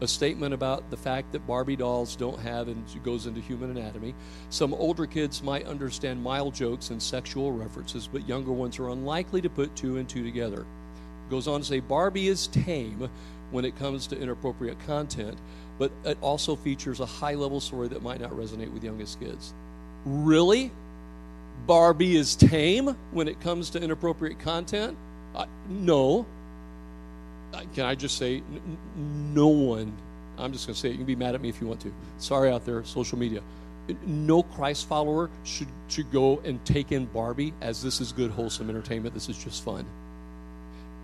a 0.00 0.08
statement 0.08 0.52
about 0.52 0.90
the 0.90 0.96
fact 0.96 1.32
that 1.32 1.46
Barbie 1.46 1.76
dolls 1.76 2.16
don't 2.16 2.38
have 2.40 2.68
and 2.68 2.84
goes 3.04 3.26
into 3.26 3.40
human 3.40 3.70
anatomy. 3.70 4.14
Some 4.50 4.74
older 4.74 5.06
kids 5.06 5.42
might 5.42 5.66
understand 5.66 6.22
mild 6.22 6.54
jokes 6.54 6.90
and 6.90 7.02
sexual 7.02 7.52
references, 7.52 8.08
but 8.12 8.28
younger 8.28 8.52
ones 8.52 8.78
are 8.78 8.90
unlikely 8.90 9.40
to 9.42 9.50
put 9.50 9.74
two 9.76 9.98
and 9.98 10.08
two 10.08 10.24
together. 10.24 10.66
Goes 11.30 11.48
on 11.48 11.60
to 11.60 11.66
say 11.66 11.80
Barbie 11.80 12.28
is 12.28 12.48
tame 12.48 13.08
when 13.54 13.64
it 13.64 13.78
comes 13.78 14.08
to 14.08 14.20
inappropriate 14.20 14.76
content, 14.84 15.38
but 15.78 15.92
it 16.04 16.18
also 16.20 16.56
features 16.56 16.98
a 16.98 17.06
high 17.06 17.34
level 17.34 17.60
story 17.60 17.86
that 17.86 18.02
might 18.02 18.20
not 18.20 18.32
resonate 18.32 18.72
with 18.72 18.82
youngest 18.82 19.20
kids. 19.20 19.54
Really? 20.04 20.72
Barbie 21.64 22.16
is 22.16 22.34
tame 22.34 22.96
when 23.12 23.28
it 23.28 23.40
comes 23.40 23.70
to 23.70 23.80
inappropriate 23.80 24.40
content? 24.40 24.98
No. 25.68 26.26
Can 27.74 27.86
I 27.86 27.94
just 27.94 28.18
say, 28.18 28.38
n- 28.38 28.78
no 29.32 29.46
one, 29.46 29.92
I'm 30.36 30.52
just 30.52 30.66
going 30.66 30.74
to 30.74 30.80
say 30.80 30.88
it, 30.88 30.92
you 30.92 30.98
can 30.98 31.06
be 31.06 31.14
mad 31.14 31.36
at 31.36 31.40
me 31.40 31.48
if 31.48 31.60
you 31.60 31.68
want 31.68 31.80
to. 31.82 31.92
Sorry 32.18 32.50
out 32.50 32.66
there, 32.66 32.82
social 32.84 33.16
media. 33.16 33.40
No 34.04 34.42
Christ 34.42 34.88
follower 34.88 35.30
should, 35.44 35.68
should 35.86 36.10
go 36.10 36.40
and 36.44 36.62
take 36.64 36.90
in 36.90 37.06
Barbie 37.06 37.54
as 37.60 37.80
this 37.84 38.00
is 38.00 38.10
good, 38.10 38.32
wholesome 38.32 38.68
entertainment. 38.68 39.14
This 39.14 39.28
is 39.28 39.38
just 39.38 39.62
fun 39.62 39.86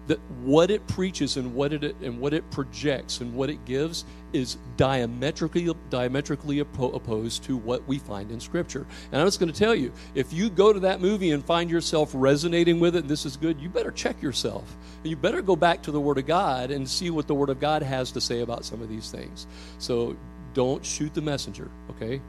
that 0.06 0.18
what 0.42 0.70
it 0.70 0.84
preaches 0.88 1.36
and 1.36 1.54
what 1.54 1.72
it 1.72 1.94
and 2.02 2.20
what 2.20 2.34
it 2.34 2.48
projects 2.50 3.20
and 3.20 3.34
what 3.34 3.48
it 3.48 3.64
gives 3.64 4.04
is 4.32 4.56
diametrically 4.76 5.72
diametrically 5.88 6.58
opposed 6.60 7.44
to 7.44 7.56
what 7.56 7.86
we 7.86 7.98
find 7.98 8.30
in 8.30 8.40
scripture. 8.40 8.86
And 9.12 9.20
i'm 9.20 9.26
just 9.26 9.38
going 9.38 9.52
to 9.52 9.58
tell 9.58 9.74
you 9.74 9.92
if 10.14 10.32
you 10.32 10.50
go 10.50 10.72
to 10.72 10.80
that 10.80 11.00
movie 11.00 11.30
and 11.30 11.44
find 11.44 11.70
yourself 11.70 12.10
resonating 12.14 12.80
with 12.80 12.96
it 12.96 13.00
and 13.00 13.08
this 13.08 13.24
is 13.24 13.36
good 13.36 13.60
you 13.60 13.68
better 13.68 13.90
check 13.90 14.20
yourself. 14.22 14.76
You 15.02 15.16
better 15.16 15.42
go 15.42 15.56
back 15.56 15.82
to 15.82 15.92
the 15.92 16.00
word 16.00 16.18
of 16.18 16.26
god 16.26 16.70
and 16.70 16.88
see 16.88 17.10
what 17.10 17.26
the 17.26 17.34
word 17.34 17.50
of 17.50 17.60
god 17.60 17.82
has 17.82 18.10
to 18.12 18.20
say 18.20 18.40
about 18.40 18.64
some 18.64 18.82
of 18.82 18.88
these 18.88 19.10
things. 19.10 19.46
So 19.78 20.16
don't 20.54 20.84
shoot 20.84 21.14
the 21.14 21.22
messenger 21.22 21.68
okay? 21.90 22.20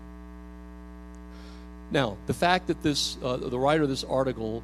Now 1.89 2.17
the 2.27 2.33
fact 2.33 2.67
that 2.67 2.81
this 2.83 3.17
uh, 3.23 3.37
the 3.37 3.59
writer 3.59 3.83
of 3.83 3.89
this 3.89 4.03
article 4.03 4.63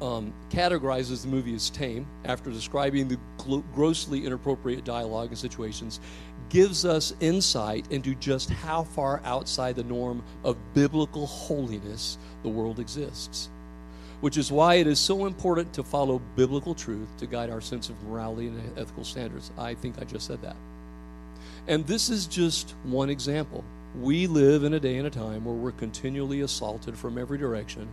um, 0.00 0.32
categorizes 0.50 1.22
the 1.22 1.28
movie 1.28 1.54
as 1.54 1.70
tame 1.70 2.06
after 2.24 2.50
describing 2.50 3.08
the 3.08 3.18
gl- 3.38 3.64
grossly 3.74 4.24
inappropriate 4.24 4.84
dialogue 4.84 5.28
and 5.28 5.38
situations 5.38 6.00
gives 6.48 6.84
us 6.84 7.14
insight 7.20 7.90
into 7.90 8.14
just 8.14 8.48
how 8.48 8.84
far 8.84 9.20
outside 9.24 9.76
the 9.76 9.84
norm 9.84 10.22
of 10.44 10.56
biblical 10.74 11.26
holiness 11.26 12.16
the 12.42 12.48
world 12.48 12.78
exists. 12.78 13.50
Which 14.20 14.36
is 14.36 14.50
why 14.50 14.76
it 14.76 14.86
is 14.86 14.98
so 14.98 15.26
important 15.26 15.72
to 15.74 15.84
follow 15.84 16.20
biblical 16.34 16.74
truth 16.74 17.08
to 17.18 17.26
guide 17.26 17.50
our 17.50 17.60
sense 17.60 17.88
of 17.88 18.02
morality 18.04 18.48
and 18.48 18.78
ethical 18.78 19.04
standards. 19.04 19.52
I 19.56 19.74
think 19.74 20.00
I 20.00 20.04
just 20.04 20.26
said 20.26 20.42
that. 20.42 20.56
And 21.68 21.86
this 21.86 22.08
is 22.08 22.26
just 22.26 22.74
one 22.84 23.10
example. 23.10 23.62
We 24.00 24.26
live 24.26 24.64
in 24.64 24.74
a 24.74 24.80
day 24.80 24.96
and 24.96 25.06
a 25.06 25.10
time 25.10 25.44
where 25.44 25.54
we're 25.54 25.72
continually 25.72 26.40
assaulted 26.40 26.96
from 26.96 27.18
every 27.18 27.38
direction 27.38 27.88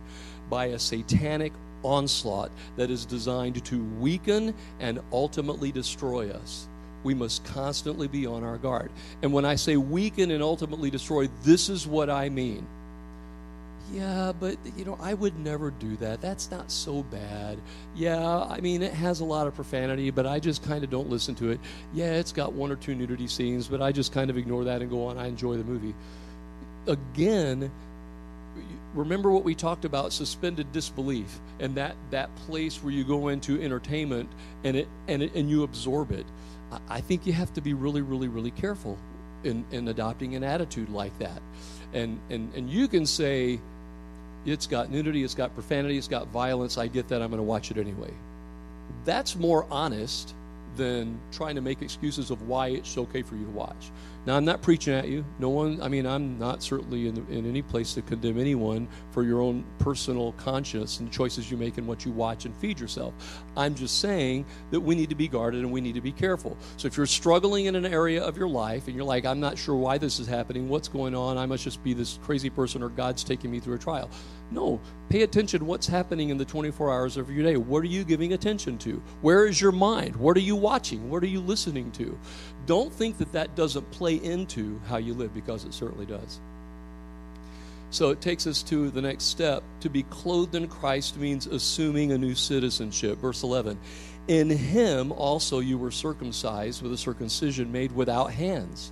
by 0.48 0.66
a 0.66 0.78
satanic 0.78 1.52
onslaught 1.84 2.50
that 2.76 2.90
is 2.90 3.04
designed 3.04 3.64
to 3.64 3.84
weaken 4.00 4.54
and 4.80 5.00
ultimately 5.12 5.72
destroy 5.72 6.30
us. 6.30 6.68
We 7.04 7.14
must 7.14 7.44
constantly 7.44 8.08
be 8.08 8.26
on 8.26 8.42
our 8.42 8.58
guard. 8.58 8.90
And 9.22 9.32
when 9.32 9.44
I 9.44 9.54
say 9.54 9.76
weaken 9.76 10.30
and 10.30 10.42
ultimately 10.42 10.90
destroy, 10.90 11.28
this 11.44 11.68
is 11.68 11.86
what 11.86 12.10
I 12.10 12.28
mean. 12.28 12.66
Yeah, 13.92 14.32
but 14.38 14.56
you 14.76 14.84
know, 14.84 14.98
I 15.00 15.14
would 15.14 15.38
never 15.38 15.70
do 15.70 15.96
that. 15.98 16.20
That's 16.20 16.50
not 16.50 16.72
so 16.72 17.04
bad. 17.04 17.58
Yeah, 17.94 18.40
I 18.42 18.60
mean, 18.60 18.82
it 18.82 18.92
has 18.92 19.20
a 19.20 19.24
lot 19.24 19.46
of 19.46 19.54
profanity, 19.54 20.10
but 20.10 20.26
I 20.26 20.40
just 20.40 20.64
kind 20.64 20.82
of 20.82 20.90
don't 20.90 21.08
listen 21.08 21.36
to 21.36 21.50
it. 21.50 21.60
Yeah, 21.94 22.14
it's 22.14 22.32
got 22.32 22.52
one 22.52 22.72
or 22.72 22.76
two 22.76 22.96
nudity 22.96 23.28
scenes, 23.28 23.68
but 23.68 23.80
I 23.80 23.92
just 23.92 24.12
kind 24.12 24.28
of 24.28 24.36
ignore 24.36 24.64
that 24.64 24.82
and 24.82 24.90
go 24.90 25.06
on. 25.06 25.18
I 25.18 25.28
enjoy 25.28 25.56
the 25.56 25.64
movie. 25.64 25.94
Again, 26.88 27.70
remember 28.94 29.30
what 29.30 29.44
we 29.44 29.54
talked 29.54 29.84
about 29.84 30.12
suspended 30.12 30.72
disbelief 30.72 31.38
and 31.60 31.74
that 31.74 31.94
that 32.10 32.34
place 32.36 32.82
where 32.82 32.92
you 32.92 33.04
go 33.04 33.28
into 33.28 33.60
entertainment 33.60 34.28
and 34.64 34.76
it 34.76 34.88
and 35.08 35.22
it, 35.22 35.34
and 35.34 35.50
you 35.50 35.62
absorb 35.62 36.12
it. 36.12 36.26
I 36.88 37.00
think 37.00 37.26
you 37.26 37.32
have 37.32 37.52
to 37.54 37.60
be 37.60 37.74
really 37.74 38.02
really 38.02 38.28
really 38.28 38.50
careful 38.50 38.98
in 39.44 39.64
in 39.70 39.88
adopting 39.88 40.34
an 40.34 40.44
attitude 40.44 40.88
like 40.88 41.16
that. 41.18 41.40
And 41.92 42.20
and 42.30 42.52
and 42.54 42.70
you 42.70 42.88
can 42.88 43.06
say 43.06 43.60
it's 44.44 44.66
got 44.66 44.90
nudity 44.90 45.24
it's 45.24 45.34
got 45.34 45.52
profanity 45.54 45.98
it's 45.98 46.06
got 46.06 46.28
violence 46.28 46.78
i 46.78 46.86
get 46.86 47.08
that 47.08 47.20
i'm 47.20 47.30
going 47.30 47.38
to 47.38 47.42
watch 47.42 47.70
it 47.70 47.78
anyway. 47.78 48.12
That's 49.04 49.36
more 49.36 49.66
honest 49.70 50.34
than 50.76 51.18
trying 51.32 51.54
to 51.54 51.60
make 51.60 51.82
excuses 51.82 52.30
of 52.30 52.42
why 52.42 52.68
it's 52.68 52.96
okay 52.98 53.22
for 53.22 53.36
you 53.36 53.44
to 53.44 53.50
watch. 53.50 53.90
Now, 54.26 54.36
I'm 54.36 54.44
not 54.44 54.60
preaching 54.60 54.92
at 54.92 55.06
you. 55.06 55.24
No 55.38 55.50
one, 55.50 55.80
I 55.80 55.86
mean, 55.86 56.04
I'm 56.04 56.36
not 56.36 56.60
certainly 56.60 57.06
in, 57.06 57.24
in 57.30 57.48
any 57.48 57.62
place 57.62 57.94
to 57.94 58.02
condemn 58.02 58.40
anyone 58.40 58.88
for 59.12 59.22
your 59.22 59.40
own 59.40 59.64
personal 59.78 60.32
conscience 60.32 60.98
and 60.98 61.08
the 61.08 61.12
choices 61.12 61.48
you 61.48 61.56
make 61.56 61.78
and 61.78 61.86
what 61.86 62.04
you 62.04 62.10
watch 62.10 62.44
and 62.44 62.54
feed 62.56 62.80
yourself. 62.80 63.14
I'm 63.56 63.76
just 63.76 64.00
saying 64.00 64.44
that 64.72 64.80
we 64.80 64.96
need 64.96 65.10
to 65.10 65.14
be 65.14 65.28
guarded 65.28 65.60
and 65.60 65.70
we 65.70 65.80
need 65.80 65.94
to 65.94 66.00
be 66.00 66.10
careful. 66.10 66.56
So 66.76 66.88
if 66.88 66.96
you're 66.96 67.06
struggling 67.06 67.66
in 67.66 67.76
an 67.76 67.86
area 67.86 68.20
of 68.22 68.36
your 68.36 68.48
life 68.48 68.88
and 68.88 68.96
you're 68.96 69.04
like, 69.04 69.24
I'm 69.24 69.38
not 69.38 69.56
sure 69.56 69.76
why 69.76 69.96
this 69.96 70.18
is 70.18 70.26
happening, 70.26 70.68
what's 70.68 70.88
going 70.88 71.14
on, 71.14 71.38
I 71.38 71.46
must 71.46 71.62
just 71.62 71.84
be 71.84 71.94
this 71.94 72.18
crazy 72.22 72.50
person 72.50 72.82
or 72.82 72.88
God's 72.88 73.22
taking 73.22 73.52
me 73.52 73.60
through 73.60 73.76
a 73.76 73.78
trial. 73.78 74.10
No, 74.50 74.80
pay 75.08 75.22
attention 75.22 75.66
what's 75.66 75.86
happening 75.86 76.30
in 76.30 76.36
the 76.36 76.44
24 76.44 76.92
hours 76.92 77.16
of 77.16 77.30
your 77.30 77.44
day. 77.44 77.56
What 77.56 77.82
are 77.82 77.88
you 77.88 78.04
giving 78.04 78.32
attention 78.32 78.78
to? 78.78 79.02
Where 79.20 79.46
is 79.46 79.60
your 79.60 79.72
mind? 79.72 80.14
What 80.14 80.36
are 80.36 80.40
you 80.40 80.56
watching? 80.66 81.08
What 81.08 81.22
are 81.22 81.28
you 81.28 81.40
listening 81.40 81.92
to? 81.92 82.18
Don't 82.66 82.92
think 82.92 83.18
that 83.18 83.30
that 83.32 83.54
doesn't 83.54 83.88
play 83.92 84.16
into 84.16 84.80
how 84.88 84.96
you 84.96 85.14
live 85.14 85.32
because 85.32 85.64
it 85.64 85.72
certainly 85.72 86.06
does. 86.06 86.40
So 87.90 88.10
it 88.10 88.20
takes 88.20 88.48
us 88.48 88.64
to 88.64 88.90
the 88.90 89.00
next 89.00 89.26
step. 89.26 89.62
To 89.82 89.88
be 89.88 90.02
clothed 90.02 90.56
in 90.56 90.66
Christ 90.66 91.18
means 91.18 91.46
assuming 91.46 92.10
a 92.10 92.18
new 92.18 92.34
citizenship. 92.34 93.18
Verse 93.18 93.44
11 93.44 93.78
In 94.26 94.50
him 94.50 95.12
also 95.12 95.60
you 95.60 95.78
were 95.78 95.92
circumcised 95.92 96.82
with 96.82 96.92
a 96.92 96.98
circumcision 96.98 97.70
made 97.70 97.92
without 97.92 98.32
hands 98.32 98.90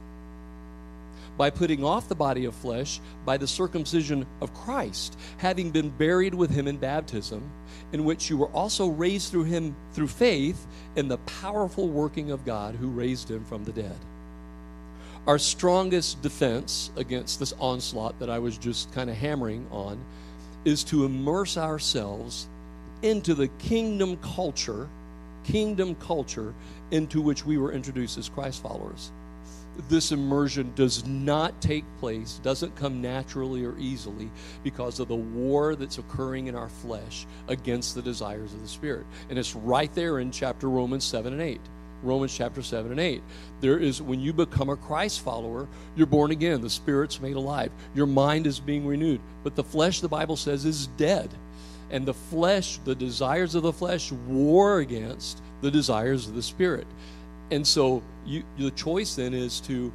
by 1.37 1.51
putting 1.51 1.83
off 1.83 2.09
the 2.09 2.15
body 2.15 2.45
of 2.45 2.55
flesh 2.55 3.01
by 3.25 3.37
the 3.37 3.49
circumcision 3.49 4.25
of 4.41 4.55
Christ, 4.55 5.19
having 5.39 5.73
been 5.73 5.91
buried 5.91 6.35
with 6.35 6.51
him 6.51 6.69
in 6.69 6.77
baptism, 6.77 7.51
in 7.95 8.05
which 8.05 8.29
you 8.29 8.37
were 8.37 8.49
also 8.49 8.89
raised 8.89 9.31
through 9.31 9.45
him 9.45 9.73
through 9.93 10.09
faith 10.09 10.67
in 10.97 11.07
the 11.07 11.17
powerful 11.19 11.89
working 11.89 12.33
of 12.33 12.45
God 12.45 12.75
who 12.75 12.89
raised 12.89 13.31
him 13.31 13.45
from 13.45 13.63
the 13.63 13.71
dead. 13.71 13.97
Our 15.29 15.39
strongest 15.39 16.21
defense 16.21 16.91
against 16.97 17.39
this 17.39 17.55
onslaught 17.61 18.19
that 18.19 18.29
I 18.29 18.41
was 18.41 18.59
just 18.59 18.93
kind 18.93 19.09
of 19.09 19.15
hammering 19.17 19.65
on 19.71 20.05
is 20.65 20.83
to 20.85 21.05
immerse 21.05 21.57
ourselves 21.57 22.49
into 23.03 23.33
the 23.33 23.47
kingdom 23.61 24.17
culture, 24.17 24.89
kingdom 25.45 25.95
culture 25.95 26.53
into 26.91 27.21
which 27.23 27.47
we 27.47 27.59
were 27.59 27.71
introduced 27.71 28.19
as 28.19 28.29
Christ 28.29 28.61
followers 28.61 29.13
this 29.89 30.13
immersion 30.13 30.73
does 30.75 31.07
not 31.07 31.61
take 31.61 31.85
place, 31.99 32.41
doesn't 32.43 32.77
come 32.77 33.03
naturally 33.03 33.65
or 33.65 33.77
easily 33.79 34.31
because 34.63 35.01
of 35.01 35.09
the 35.09 35.15
war 35.15 35.75
that's 35.75 35.99
occurring 35.99 36.47
in 36.47 36.55
our 36.55 36.69
flesh 36.69 37.27
against 37.49 37.95
the 37.95 38.03
desires 38.03 38.53
of 38.53 38.63
the 38.63 38.69
Spirit. 38.69 39.07
And 39.29 39.39
it's 39.39 39.55
right 39.55 39.93
there 39.95 40.21
in 40.21 40.31
chapter 40.31 40.69
Romans 40.69 41.05
7 41.05 41.33
and 41.33 41.43
8. 41.43 41.61
Romans 42.03 42.37
chapter 42.37 42.63
7 42.63 42.91
and 42.91 43.01
8. 43.01 43.23
There 43.61 43.79
is, 43.79 44.03
when 44.03 44.21
you 44.21 44.33
become 44.33 44.69
a 44.69 44.77
Christ 44.77 45.23
follower, 45.23 45.67
you're 45.97 46.07
born 46.07 46.31
again. 46.31 46.61
The 46.61 46.71
Spirit's 46.71 47.21
made 47.21 47.37
alive. 47.37 47.73
Your 47.95 48.07
mind 48.07 48.47
is 48.47 48.61
being 48.61 48.87
renewed. 48.87 49.21
But 49.43 49.55
the 49.55 49.65
flesh, 49.65 50.01
the 50.01 50.09
Bible 50.09 50.37
says, 50.37 50.65
is 50.65 50.87
dead. 50.99 51.31
And 51.91 52.07
the 52.07 52.15
flesh, 52.15 52.79
the 52.85 52.95
desires 52.95 53.55
of 53.55 53.63
the 53.63 53.73
flesh, 53.73 54.13
war 54.13 54.79
against 54.79 55.41
the 55.61 55.71
desires 55.71 56.29
of 56.29 56.35
the 56.35 56.43
Spirit. 56.43 56.87
And 57.51 57.67
so 57.67 58.03
you, 58.25 58.43
the 58.59 58.71
choice 58.71 59.15
then 59.15 59.35
is 59.35 59.61
to 59.63 59.93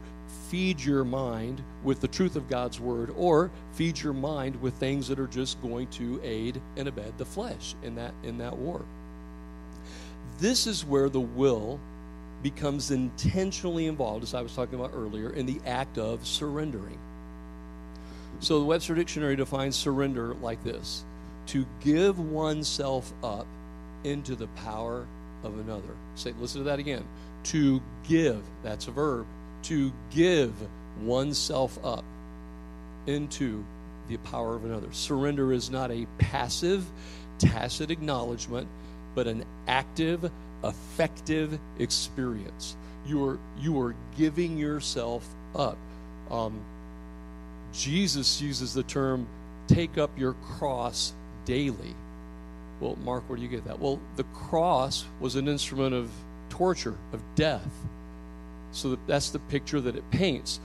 feed 0.49 0.79
your 0.79 1.03
mind 1.03 1.61
with 1.83 2.01
the 2.01 2.07
truth 2.07 2.35
of 2.35 2.49
God's 2.49 2.79
word 2.79 3.13
or 3.17 3.51
feed 3.73 3.99
your 3.99 4.13
mind 4.13 4.59
with 4.61 4.73
things 4.75 5.07
that 5.07 5.19
are 5.19 5.27
just 5.27 5.61
going 5.61 5.87
to 5.87 6.19
aid 6.23 6.61
and 6.77 6.87
abet 6.87 7.17
the 7.17 7.25
flesh 7.25 7.75
in 7.83 7.95
that 7.95 8.13
in 8.23 8.37
that 8.39 8.57
war. 8.57 8.81
This 10.39 10.67
is 10.67 10.85
where 10.85 11.09
the 11.09 11.19
will 11.19 11.79
becomes 12.41 12.91
intentionally 12.91 13.87
involved 13.87 14.23
as 14.23 14.33
I 14.33 14.41
was 14.41 14.55
talking 14.55 14.79
about 14.79 14.91
earlier 14.95 15.31
in 15.31 15.45
the 15.45 15.59
act 15.65 15.97
of 15.97 16.25
surrendering. 16.25 16.97
So 18.39 18.59
the 18.59 18.65
Webster 18.65 18.95
dictionary 18.95 19.35
defines 19.35 19.75
surrender 19.75 20.33
like 20.35 20.63
this: 20.63 21.03
to 21.47 21.65
give 21.81 22.19
oneself 22.19 23.11
up 23.23 23.47
into 24.03 24.35
the 24.35 24.47
power 24.47 25.05
of 25.43 25.59
another. 25.59 25.95
Say 26.15 26.33
listen 26.39 26.61
to 26.61 26.65
that 26.65 26.79
again 26.79 27.03
to 27.45 27.81
give, 28.07 28.41
that's 28.63 28.87
a 28.87 28.91
verb, 28.91 29.25
to 29.63 29.91
give 30.11 30.53
oneself 31.01 31.77
up 31.83 32.03
into 33.07 33.63
the 34.07 34.17
power 34.17 34.55
of 34.55 34.65
another. 34.65 34.91
Surrender 34.91 35.53
is 35.53 35.69
not 35.69 35.91
a 35.91 36.05
passive, 36.17 36.85
tacit 37.37 37.91
acknowledgement, 37.91 38.67
but 39.15 39.27
an 39.27 39.45
active, 39.67 40.29
effective 40.63 41.57
experience. 41.77 42.75
You 43.05 43.25
are, 43.25 43.39
you 43.59 43.79
are 43.81 43.95
giving 44.17 44.57
yourself 44.57 45.27
up. 45.55 45.77
Um, 46.29 46.59
Jesus 47.73 48.41
uses 48.41 48.73
the 48.73 48.83
term 48.83 49.27
take 49.67 49.97
up 49.97 50.09
your 50.17 50.33
cross 50.33 51.13
daily. 51.45 51.95
Well, 52.79 52.97
Mark, 53.03 53.23
where 53.27 53.37
do 53.37 53.43
you 53.43 53.49
get 53.49 53.65
that? 53.65 53.79
Well, 53.79 53.99
the 54.15 54.23
cross 54.23 55.05
was 55.19 55.35
an 55.35 55.47
instrument 55.47 55.93
of 55.93 56.11
torture, 56.49 56.95
of 57.13 57.21
death. 57.35 57.69
So 58.71 58.97
that's 59.07 59.29
the 59.29 59.39
picture 59.39 59.81
that 59.81 59.95
it 59.95 60.09
paints. 60.11 60.59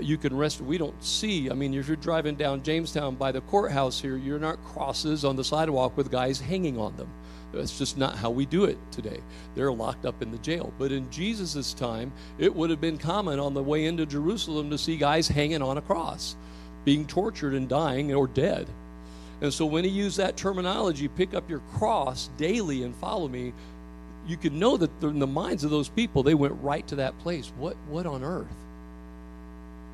You 0.00 0.18
can 0.18 0.36
rest. 0.36 0.60
We 0.60 0.76
don't 0.76 1.02
see. 1.02 1.50
I 1.50 1.54
mean, 1.54 1.72
if 1.72 1.86
you're 1.86 1.96
driving 1.96 2.34
down 2.34 2.62
Jamestown 2.62 3.14
by 3.14 3.32
the 3.32 3.40
courthouse 3.42 4.00
here, 4.00 4.16
you're 4.16 4.38
not 4.38 4.62
crosses 4.64 5.24
on 5.24 5.36
the 5.36 5.44
sidewalk 5.44 5.96
with 5.96 6.10
guys 6.10 6.38
hanging 6.38 6.78
on 6.78 6.96
them. 6.96 7.08
That's 7.52 7.78
just 7.78 7.96
not 7.96 8.16
how 8.16 8.28
we 8.30 8.44
do 8.44 8.64
it 8.64 8.76
today. 8.90 9.20
They're 9.54 9.72
locked 9.72 10.04
up 10.04 10.20
in 10.20 10.30
the 10.30 10.38
jail. 10.38 10.72
But 10.78 10.92
in 10.92 11.10
Jesus' 11.10 11.72
time, 11.72 12.12
it 12.38 12.54
would 12.54 12.68
have 12.68 12.80
been 12.80 12.98
common 12.98 13.38
on 13.38 13.54
the 13.54 13.62
way 13.62 13.86
into 13.86 14.04
Jerusalem 14.04 14.68
to 14.70 14.76
see 14.76 14.96
guys 14.98 15.28
hanging 15.28 15.62
on 15.62 15.78
a 15.78 15.82
cross, 15.82 16.36
being 16.84 17.06
tortured 17.06 17.54
and 17.54 17.68
dying 17.68 18.12
or 18.12 18.26
dead. 18.26 18.66
And 19.40 19.52
so 19.52 19.64
when 19.64 19.84
he 19.84 19.90
used 19.90 20.18
that 20.18 20.36
terminology, 20.36 21.08
pick 21.08 21.34
up 21.34 21.48
your 21.48 21.60
cross 21.74 22.30
daily 22.36 22.82
and 22.82 22.94
follow 22.96 23.28
me, 23.28 23.52
you 24.26 24.36
can 24.36 24.58
know 24.58 24.76
that 24.76 24.90
in 25.02 25.18
the 25.18 25.26
minds 25.26 25.64
of 25.64 25.70
those 25.70 25.88
people, 25.88 26.22
they 26.22 26.34
went 26.34 26.54
right 26.62 26.86
to 26.88 26.96
that 26.96 27.18
place. 27.20 27.52
What, 27.58 27.76
what 27.88 28.06
on 28.06 28.24
earth? 28.24 28.46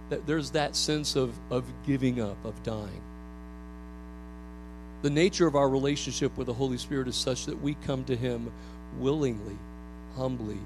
That 0.09 0.27
there's 0.27 0.51
that 0.53 0.75
sense 0.75 1.16
of, 1.16 1.35
of 1.51 1.64
giving 1.87 2.21
up, 2.21 2.37
of 2.45 2.61
dying. 2.62 3.03
The 5.03 5.11
nature 5.11 5.47
of 5.47 5.57
our 5.57 5.68
relationship 5.68 6.37
with 6.37 6.47
the 6.47 6.55
Holy 6.55 6.79
Spirit 6.79 7.09
is 7.09 7.16
such 7.16 7.47
that 7.47 7.61
we 7.61 7.75
come 7.87 8.05
to 8.05 8.16
Him 8.16 8.51
willingly, 8.99 9.57
humbly, 10.16 10.59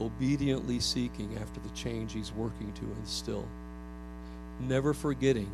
obediently 0.00 0.80
seeking 0.80 1.36
after 1.40 1.60
the 1.60 1.74
change 1.76 2.12
He's 2.12 2.32
working 2.32 2.72
to 2.72 3.00
instill. 3.00 3.46
Never 4.60 4.94
forgetting 4.94 5.50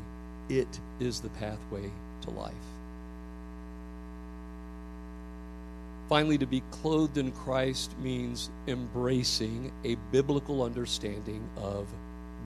it 0.49 0.81
is 1.01 1.21
the 1.21 1.31
pathway 1.31 1.91
to 2.23 2.31
life. 2.31 2.55
Finally, 6.09 6.39
to 6.39 6.47
be 6.47 6.63
clothed 6.71 7.19
in 7.19 7.31
Christ 7.33 7.93
means 7.99 8.49
embracing 8.67 9.71
a 9.85 9.97
biblical 10.11 10.63
understanding 10.63 11.47
of 11.59 11.87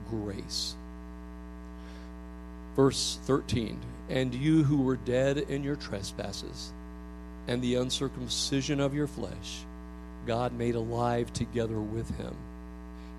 grace. 0.09 0.75
Verse 2.75 3.19
13 3.23 3.79
And 4.09 4.35
you 4.35 4.63
who 4.63 4.81
were 4.81 4.97
dead 4.97 5.37
in 5.37 5.63
your 5.63 5.77
trespasses 5.77 6.73
and 7.47 7.61
the 7.61 7.75
uncircumcision 7.75 8.81
of 8.81 8.93
your 8.93 9.07
flesh, 9.07 9.63
God 10.27 10.51
made 10.53 10.75
alive 10.75 11.31
together 11.31 11.79
with 11.79 12.09
him, 12.17 12.35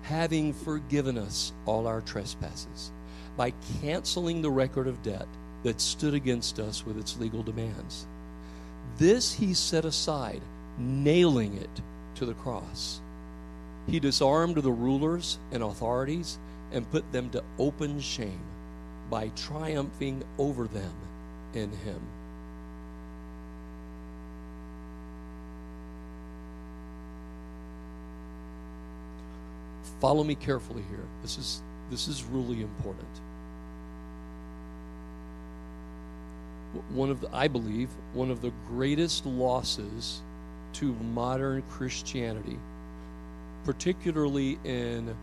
having 0.03 0.53
forgiven 0.53 1.17
us 1.17 1.53
all 1.65 1.87
our 1.87 2.01
trespasses 2.01 2.91
by 3.35 3.51
canceling 3.81 4.43
the 4.43 4.51
record 4.51 4.87
of 4.87 5.01
debt 5.01 5.27
that 5.63 5.81
stood 5.81 6.13
against 6.13 6.59
us 6.59 6.85
with 6.85 6.99
its 6.99 7.17
legal 7.17 7.41
demands 7.41 8.05
this 8.97 9.33
he 9.33 9.53
set 9.53 9.85
aside, 9.85 10.41
nailing 10.77 11.57
it 11.57 11.81
to 12.15 12.25
the 12.25 12.33
cross. 12.35 13.01
He 13.87 13.99
disarmed 13.99 14.57
the 14.57 14.71
rulers 14.71 15.37
and 15.51 15.61
authorities 15.61 16.37
and 16.71 16.89
put 16.89 17.09
them 17.11 17.29
to 17.31 17.43
open 17.59 17.99
shame 17.99 18.39
by 19.09 19.29
triumphing 19.35 20.23
over 20.37 20.67
them 20.67 20.93
in 21.53 21.71
him. 21.71 22.01
Follow 30.01 30.23
me 30.23 30.35
carefully 30.35 30.83
here. 30.89 31.05
This 31.21 31.37
is 31.37 31.61
this 31.89 32.07
is 32.07 32.23
really 32.23 32.61
important. 32.61 33.07
One 36.89 37.09
of 37.09 37.21
the, 37.21 37.29
I 37.33 37.47
believe, 37.47 37.89
one 38.13 38.31
of 38.31 38.41
the 38.41 38.51
greatest 38.67 39.25
losses 39.25 40.21
to 40.73 40.93
modern 41.13 41.61
Christianity, 41.69 42.59
particularly 43.63 44.59
in 44.63 45.15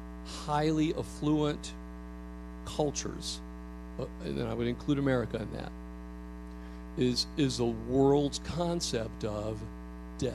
highly 0.46 0.94
affluent 0.94 1.72
cultures, 2.64 3.40
uh, 4.00 4.06
and 4.24 4.42
I 4.42 4.54
would 4.54 4.66
include 4.66 4.98
America 4.98 5.36
in 5.36 5.52
that, 5.52 5.72
is, 6.96 7.26
is 7.36 7.58
the 7.58 7.64
world's 7.66 8.40
concept 8.40 9.24
of 9.24 9.58
death. 10.18 10.34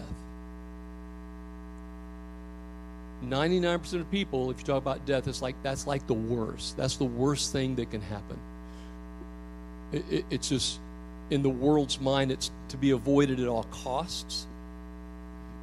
99% 3.25 4.01
of 4.01 4.11
people, 4.11 4.51
if 4.51 4.59
you 4.59 4.65
talk 4.65 4.77
about 4.77 5.05
death, 5.05 5.27
it's 5.27 5.41
like 5.41 5.55
that's 5.63 5.87
like 5.87 6.05
the 6.05 6.13
worst. 6.13 6.77
That's 6.77 6.97
the 6.97 7.05
worst 7.05 7.51
thing 7.51 7.75
that 7.75 7.89
can 7.89 8.01
happen. 8.01 8.37
It, 9.91 10.05
it, 10.09 10.25
it's 10.29 10.49
just 10.49 10.79
in 11.29 11.41
the 11.41 11.49
world's 11.49 11.99
mind, 11.99 12.31
it's 12.31 12.51
to 12.69 12.77
be 12.77 12.91
avoided 12.91 13.39
at 13.39 13.47
all 13.47 13.63
costs. 13.65 14.47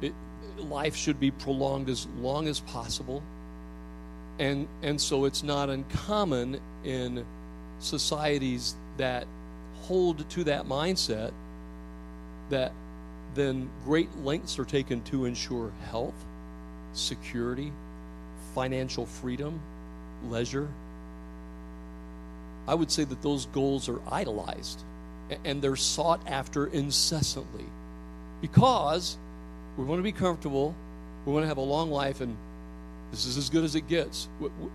It, 0.01 0.13
life 0.57 0.95
should 0.95 1.19
be 1.19 1.31
prolonged 1.31 1.89
as 1.89 2.07
long 2.19 2.47
as 2.47 2.59
possible. 2.61 3.23
And, 4.37 4.67
and 4.83 4.99
so 4.99 5.25
it's 5.25 5.43
not 5.43 5.69
uncommon 5.69 6.59
in 6.83 7.25
societies 7.79 8.75
that 8.97 9.25
hold 9.81 10.29
to 10.31 10.43
that 10.43 10.65
mindset 10.65 11.31
that 12.49 12.71
then 13.33 13.69
great 13.83 14.15
lengths 14.17 14.59
are 14.59 14.65
taken 14.65 15.01
to 15.03 15.25
ensure 15.25 15.71
health, 15.89 16.13
security, 16.93 17.71
financial 18.53 19.05
freedom, 19.05 19.59
leisure. 20.29 20.69
I 22.67 22.75
would 22.75 22.91
say 22.91 23.03
that 23.03 23.21
those 23.21 23.47
goals 23.47 23.89
are 23.89 23.99
idolized 24.09 24.83
and 25.43 25.61
they're 25.61 25.75
sought 25.75 26.21
after 26.27 26.67
incessantly 26.67 27.65
because 28.41 29.17
we 29.77 29.83
want 29.83 29.99
to 29.99 30.03
be 30.03 30.11
comfortable, 30.11 30.75
we 31.25 31.33
want 31.33 31.43
to 31.43 31.47
have 31.47 31.57
a 31.57 31.61
long 31.61 31.91
life, 31.91 32.21
and 32.21 32.35
this 33.11 33.25
is 33.25 33.37
as 33.37 33.49
good 33.49 33.63
as 33.63 33.75
it 33.75 33.87
gets. 33.87 34.27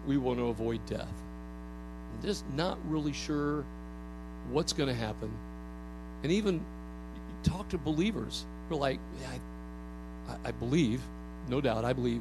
We 0.07 0.17
want 0.17 0.39
to 0.39 0.47
avoid 0.47 0.85
death. 0.87 1.09
I'm 1.09 2.27
just 2.27 2.45
not 2.55 2.79
really 2.89 3.13
sure 3.13 3.65
what's 4.51 4.73
going 4.73 4.89
to 4.89 4.95
happen. 4.95 5.31
And 6.23 6.33
even 6.33 6.61
talk 7.43 7.69
to 7.71 7.79
believers 7.79 8.45
who 8.69 8.77
are 8.77 8.79
like, 8.79 8.99
yeah, 9.21 9.39
I, 10.29 10.49
I 10.49 10.51
believe, 10.53 11.01
no 11.49 11.61
doubt, 11.61 11.85
I 11.85 11.93
believe 11.93 12.21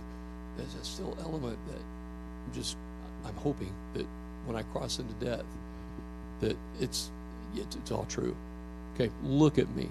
there's 0.57 0.75
a 0.75 0.85
still 0.85 1.17
element 1.21 1.57
that 1.67 1.79
I'm 1.79 2.53
just, 2.53 2.77
I'm 3.25 3.35
hoping 3.35 3.73
that 3.93 4.05
when 4.45 4.55
I 4.55 4.63
cross 4.63 4.99
into 4.99 5.13
death, 5.25 5.45
that 6.39 6.55
it's, 6.79 7.11
it's, 7.55 7.75
it's 7.75 7.91
all 7.91 8.05
true. 8.05 8.35
Okay, 8.95 9.11
look 9.23 9.57
at 9.57 9.69
me. 9.75 9.87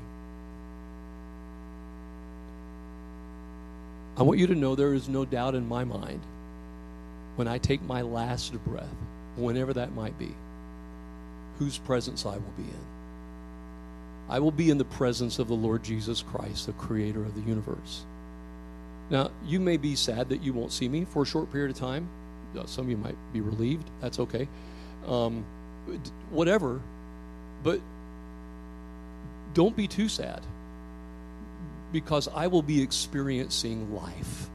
I 4.16 4.22
want 4.22 4.38
you 4.38 4.48
to 4.48 4.54
know 4.54 4.74
there 4.74 4.94
is 4.94 5.08
no 5.08 5.24
doubt 5.24 5.54
in 5.54 5.68
my 5.68 5.84
mind 5.84 6.20
when 7.36 7.46
I 7.46 7.58
take 7.58 7.80
my 7.82 8.02
last 8.02 8.52
breath, 8.64 8.96
whenever 9.36 9.72
that 9.74 9.94
might 9.94 10.18
be, 10.18 10.34
whose 11.58 11.78
presence 11.78 12.26
I 12.26 12.32
will 12.32 12.54
be 12.56 12.64
in. 12.64 12.84
I 14.28 14.40
will 14.40 14.50
be 14.50 14.70
in 14.70 14.78
the 14.78 14.84
presence 14.84 15.38
of 15.38 15.48
the 15.48 15.54
Lord 15.54 15.84
Jesus 15.84 16.22
Christ, 16.22 16.66
the 16.66 16.72
creator 16.72 17.22
of 17.22 17.34
the 17.34 17.48
universe. 17.48 18.04
Now, 19.08 19.30
you 19.46 19.60
may 19.60 19.76
be 19.76 19.94
sad 19.94 20.28
that 20.28 20.42
you 20.42 20.52
won't 20.52 20.72
see 20.72 20.88
me 20.88 21.04
for 21.04 21.22
a 21.22 21.26
short 21.26 21.50
period 21.50 21.70
of 21.70 21.78
time. 21.78 22.08
Uh, 22.58 22.66
some 22.66 22.86
of 22.86 22.90
you 22.90 22.96
might 22.96 23.16
be 23.32 23.40
relieved. 23.40 23.88
That's 24.00 24.18
okay. 24.18 24.48
Um, 25.06 25.44
whatever. 26.30 26.80
But 27.62 27.80
don't 29.54 29.76
be 29.76 29.88
too 29.88 30.08
sad 30.08 30.42
because 31.92 32.28
I 32.28 32.46
will 32.46 32.62
be 32.62 32.82
experiencing 32.82 33.94
life 33.94 34.48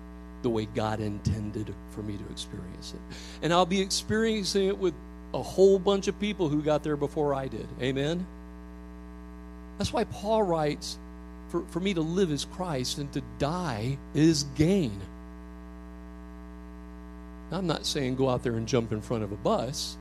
the 0.43 0.49
way 0.49 0.65
God 0.65 0.99
intended 0.99 1.73
for 1.91 2.01
me 2.01 2.17
to 2.17 2.31
experience 2.31 2.93
it. 2.93 3.15
And 3.41 3.53
I'll 3.53 3.65
be 3.65 3.81
experiencing 3.81 4.67
it 4.67 4.77
with 4.77 4.93
a 5.33 5.41
whole 5.41 5.79
bunch 5.79 6.07
of 6.07 6.19
people 6.19 6.49
who 6.49 6.61
got 6.61 6.83
there 6.83 6.97
before 6.97 7.33
I 7.33 7.47
did. 7.47 7.67
Amen? 7.81 8.25
That's 9.77 9.91
why 9.91 10.03
Paul 10.03 10.43
writes, 10.43 10.97
for, 11.49 11.63
for 11.69 11.79
me 11.79 11.93
to 11.93 12.01
live 12.01 12.31
is 12.31 12.45
Christ 12.45 12.97
and 12.97 13.11
to 13.13 13.21
die 13.39 13.97
is 14.13 14.43
gain. 14.55 14.99
I'm 17.51 17.67
not 17.67 17.85
saying 17.85 18.15
go 18.15 18.29
out 18.29 18.43
there 18.43 18.53
and 18.53 18.67
jump 18.67 18.91
in 18.91 19.01
front 19.01 19.23
of 19.23 19.31
a 19.31 19.35
bus. 19.35 19.97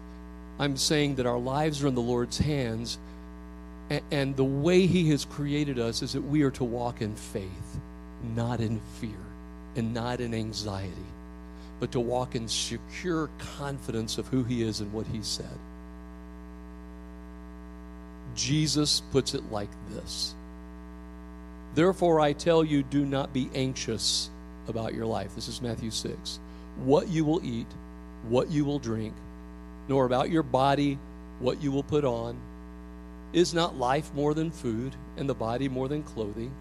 I'm 0.58 0.76
saying 0.76 1.16
that 1.16 1.26
our 1.26 1.38
lives 1.38 1.82
are 1.82 1.88
in 1.88 1.94
the 1.94 2.00
Lord's 2.00 2.38
hands, 2.38 2.98
and, 4.10 4.36
the 4.36 4.44
way 4.44 4.86
He 4.86 5.10
has 5.10 5.24
created 5.24 5.78
us 5.78 6.02
is 6.02 6.12
that 6.12 6.22
we 6.22 6.42
are 6.42 6.50
to 6.52 6.64
walk 6.64 7.02
in 7.02 7.14
faith, 7.14 7.80
not 8.34 8.60
in 8.60 8.80
fear, 9.00 9.10
and 9.76 9.92
not 9.92 10.20
in 10.20 10.34
anxiety, 10.34 10.92
but 11.80 11.92
to 11.92 12.00
walk 12.00 12.34
in 12.34 12.48
secure 12.48 13.28
confidence 13.58 14.18
of 14.18 14.28
who 14.28 14.44
He 14.44 14.62
is 14.62 14.80
and 14.80 14.92
what 14.92 15.06
He 15.06 15.22
said. 15.22 15.58
Jesus 18.34 19.02
puts 19.12 19.34
it 19.34 19.50
like 19.50 19.68
this 19.90 20.34
Therefore, 21.74 22.20
I 22.20 22.34
tell 22.34 22.64
you, 22.64 22.82
do 22.82 23.04
not 23.04 23.32
be 23.32 23.48
anxious 23.54 24.30
about 24.68 24.94
your 24.94 25.06
life. 25.06 25.34
This 25.34 25.48
is 25.48 25.62
Matthew 25.62 25.90
6. 25.90 26.38
What 26.84 27.08
you 27.08 27.24
will 27.24 27.44
eat, 27.44 27.66
what 28.28 28.50
you 28.50 28.64
will 28.64 28.78
drink, 28.78 29.14
nor 29.88 30.04
about 30.04 30.30
your 30.30 30.42
body, 30.42 30.98
what 31.40 31.62
you 31.62 31.72
will 31.72 31.82
put 31.82 32.04
on. 32.04 32.36
Is 33.32 33.54
not 33.54 33.78
life 33.78 34.12
more 34.14 34.34
than 34.34 34.50
food, 34.50 34.94
and 35.16 35.28
the 35.28 35.34
body 35.34 35.68
more 35.68 35.88
than 35.88 36.02
clothing? 36.02 36.52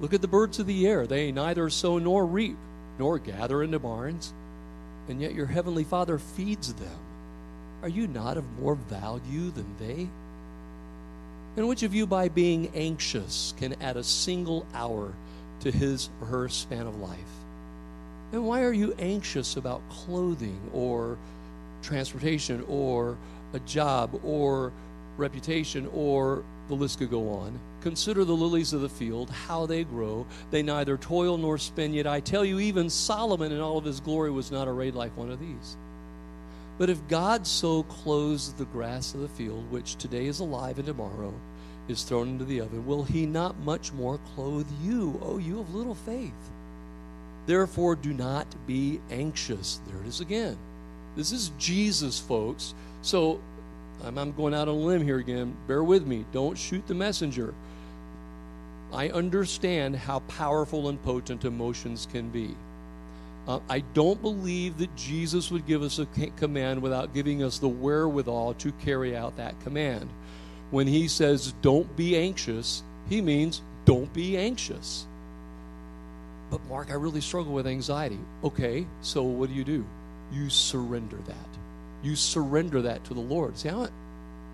Look 0.00 0.14
at 0.14 0.22
the 0.22 0.28
birds 0.28 0.58
of 0.58 0.66
the 0.66 0.86
air. 0.86 1.06
They 1.06 1.32
neither 1.32 1.68
sow 1.70 1.98
nor 1.98 2.24
reap, 2.26 2.56
nor 2.98 3.18
gather 3.18 3.62
into 3.62 3.78
barns, 3.78 4.32
and 5.08 5.20
yet 5.20 5.34
your 5.34 5.46
heavenly 5.46 5.84
Father 5.84 6.18
feeds 6.18 6.72
them. 6.74 6.98
Are 7.82 7.88
you 7.88 8.06
not 8.06 8.36
of 8.36 8.58
more 8.60 8.74
value 8.74 9.50
than 9.50 9.74
they? 9.78 10.08
And 11.56 11.68
which 11.68 11.82
of 11.82 11.94
you, 11.94 12.06
by 12.06 12.28
being 12.28 12.70
anxious, 12.74 13.54
can 13.58 13.74
add 13.80 13.96
a 13.96 14.04
single 14.04 14.66
hour 14.74 15.12
to 15.60 15.70
his 15.70 16.08
or 16.20 16.26
her 16.28 16.48
span 16.48 16.86
of 16.86 17.00
life? 17.00 17.18
And 18.32 18.46
why 18.46 18.62
are 18.62 18.72
you 18.72 18.94
anxious 18.98 19.56
about 19.56 19.80
clothing 19.90 20.70
or 20.72 21.18
transportation 21.82 22.64
or 22.68 23.16
a 23.52 23.58
job 23.60 24.20
or 24.24 24.72
reputation 25.16 25.88
or 25.94 26.44
the 26.68 26.74
list 26.74 26.98
could 26.98 27.10
go 27.10 27.30
on? 27.30 27.58
Consider 27.80 28.24
the 28.24 28.36
lilies 28.36 28.72
of 28.72 28.82
the 28.82 28.88
field, 28.88 29.30
how 29.30 29.66
they 29.66 29.84
grow. 29.84 30.26
They 30.50 30.62
neither 30.62 30.96
toil 30.96 31.38
nor 31.38 31.56
spin, 31.56 31.94
yet 31.94 32.06
I 32.06 32.20
tell 32.20 32.44
you, 32.44 32.60
even 32.60 32.90
Solomon 32.90 33.52
in 33.52 33.60
all 33.60 33.78
of 33.78 33.84
his 33.84 34.00
glory 34.00 34.30
was 34.30 34.50
not 34.50 34.68
arrayed 34.68 34.94
like 34.94 35.16
one 35.16 35.30
of 35.30 35.40
these. 35.40 35.76
But 36.78 36.90
if 36.90 37.06
God 37.08 37.46
so 37.46 37.82
clothes 37.84 38.52
the 38.54 38.64
grass 38.66 39.14
of 39.14 39.20
the 39.20 39.28
field, 39.28 39.70
which 39.70 39.96
today 39.96 40.26
is 40.26 40.40
alive 40.40 40.78
and 40.78 40.86
tomorrow 40.86 41.32
is 41.88 42.02
thrown 42.02 42.28
into 42.28 42.44
the 42.44 42.60
oven, 42.60 42.86
will 42.86 43.02
he 43.02 43.26
not 43.26 43.58
much 43.60 43.92
more 43.92 44.18
clothe 44.34 44.68
you, 44.82 45.18
O 45.22 45.38
you 45.38 45.60
of 45.60 45.74
little 45.74 45.94
faith? 45.94 46.32
Therefore, 47.46 47.96
do 47.96 48.12
not 48.12 48.46
be 48.66 49.00
anxious. 49.10 49.80
There 49.86 50.00
it 50.00 50.06
is 50.06 50.20
again. 50.20 50.56
This 51.16 51.32
is 51.32 51.52
Jesus, 51.58 52.18
folks. 52.18 52.74
So 53.02 53.40
I'm, 54.02 54.32
going 54.32 54.54
out 54.54 54.68
on 54.68 54.74
a 54.74 54.78
limb 54.78 55.02
here 55.02 55.18
again. 55.18 55.56
Bear 55.66 55.82
with 55.82 56.06
me. 56.06 56.24
Don't 56.32 56.56
shoot 56.56 56.86
the 56.86 56.94
messenger. 56.94 57.54
I 58.92 59.08
understand 59.10 59.96
how 59.96 60.20
powerful 60.20 60.88
and 60.88 61.02
potent 61.02 61.44
emotions 61.44 62.08
can 62.10 62.30
be. 62.30 62.56
Uh, 63.46 63.60
I 63.68 63.80
don't 63.94 64.20
believe 64.20 64.78
that 64.78 64.94
Jesus 64.96 65.50
would 65.50 65.66
give 65.66 65.82
us 65.82 65.98
a 65.98 66.06
command 66.36 66.82
without 66.82 67.14
giving 67.14 67.42
us 67.42 67.58
the 67.58 67.68
wherewithal 67.68 68.54
to 68.54 68.72
carry 68.72 69.16
out 69.16 69.36
that 69.36 69.58
command. 69.60 70.08
When 70.70 70.86
he 70.86 71.08
says, 71.08 71.52
don't 71.62 71.96
be 71.96 72.16
anxious, 72.16 72.82
he 73.08 73.20
means 73.20 73.62
don't 73.84 74.12
be 74.12 74.36
anxious. 74.36 75.06
But, 76.50 76.64
Mark, 76.68 76.90
I 76.90 76.94
really 76.94 77.20
struggle 77.20 77.52
with 77.52 77.66
anxiety. 77.66 78.18
Okay, 78.44 78.86
so 79.00 79.22
what 79.22 79.48
do 79.48 79.54
you 79.54 79.64
do? 79.64 79.84
You 80.32 80.48
surrender 80.48 81.18
that. 81.26 81.36
You 82.02 82.16
surrender 82.16 82.82
that 82.82 83.04
to 83.04 83.14
the 83.14 83.20
Lord. 83.20 83.58
See, 83.58 83.68
I'm, 83.68 83.88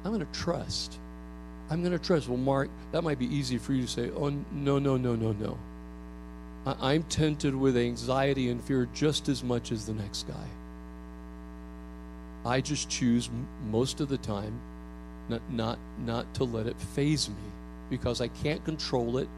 I'm 0.04 0.12
going 0.12 0.24
to 0.24 0.32
trust. 0.32 0.98
I'm 1.70 1.82
going 1.82 1.96
to 1.96 2.04
trust. 2.04 2.28
Well, 2.28 2.38
Mark, 2.38 2.70
that 2.92 3.02
might 3.02 3.18
be 3.18 3.34
easy 3.34 3.58
for 3.58 3.72
you 3.72 3.82
to 3.82 3.88
say, 3.88 4.10
oh, 4.10 4.30
no, 4.52 4.78
no, 4.78 4.96
no, 4.96 5.14
no, 5.14 5.32
no. 5.32 5.58
I'm 6.80 7.04
tempted 7.04 7.54
with 7.54 7.76
anxiety 7.76 8.50
and 8.50 8.60
fear 8.62 8.88
just 8.92 9.28
as 9.28 9.44
much 9.44 9.70
as 9.70 9.86
the 9.86 9.94
next 9.94 10.26
guy. 10.26 10.46
I 12.44 12.60
just 12.60 12.88
choose 12.88 13.30
most 13.70 14.00
of 14.00 14.08
the 14.08 14.18
time 14.18 14.60
not, 15.28 15.42
not, 15.50 15.78
not 16.04 16.32
to 16.34 16.44
let 16.44 16.66
it 16.66 16.80
faze 16.80 17.28
me 17.28 17.34
because 17.90 18.20
I 18.20 18.28
can't 18.28 18.64
control 18.64 19.18
it. 19.18 19.28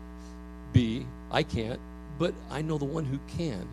B, 0.72 1.06
I 1.30 1.42
can't, 1.42 1.80
but 2.18 2.34
I 2.50 2.62
know 2.62 2.78
the 2.78 2.84
one 2.84 3.04
who 3.04 3.18
can. 3.36 3.66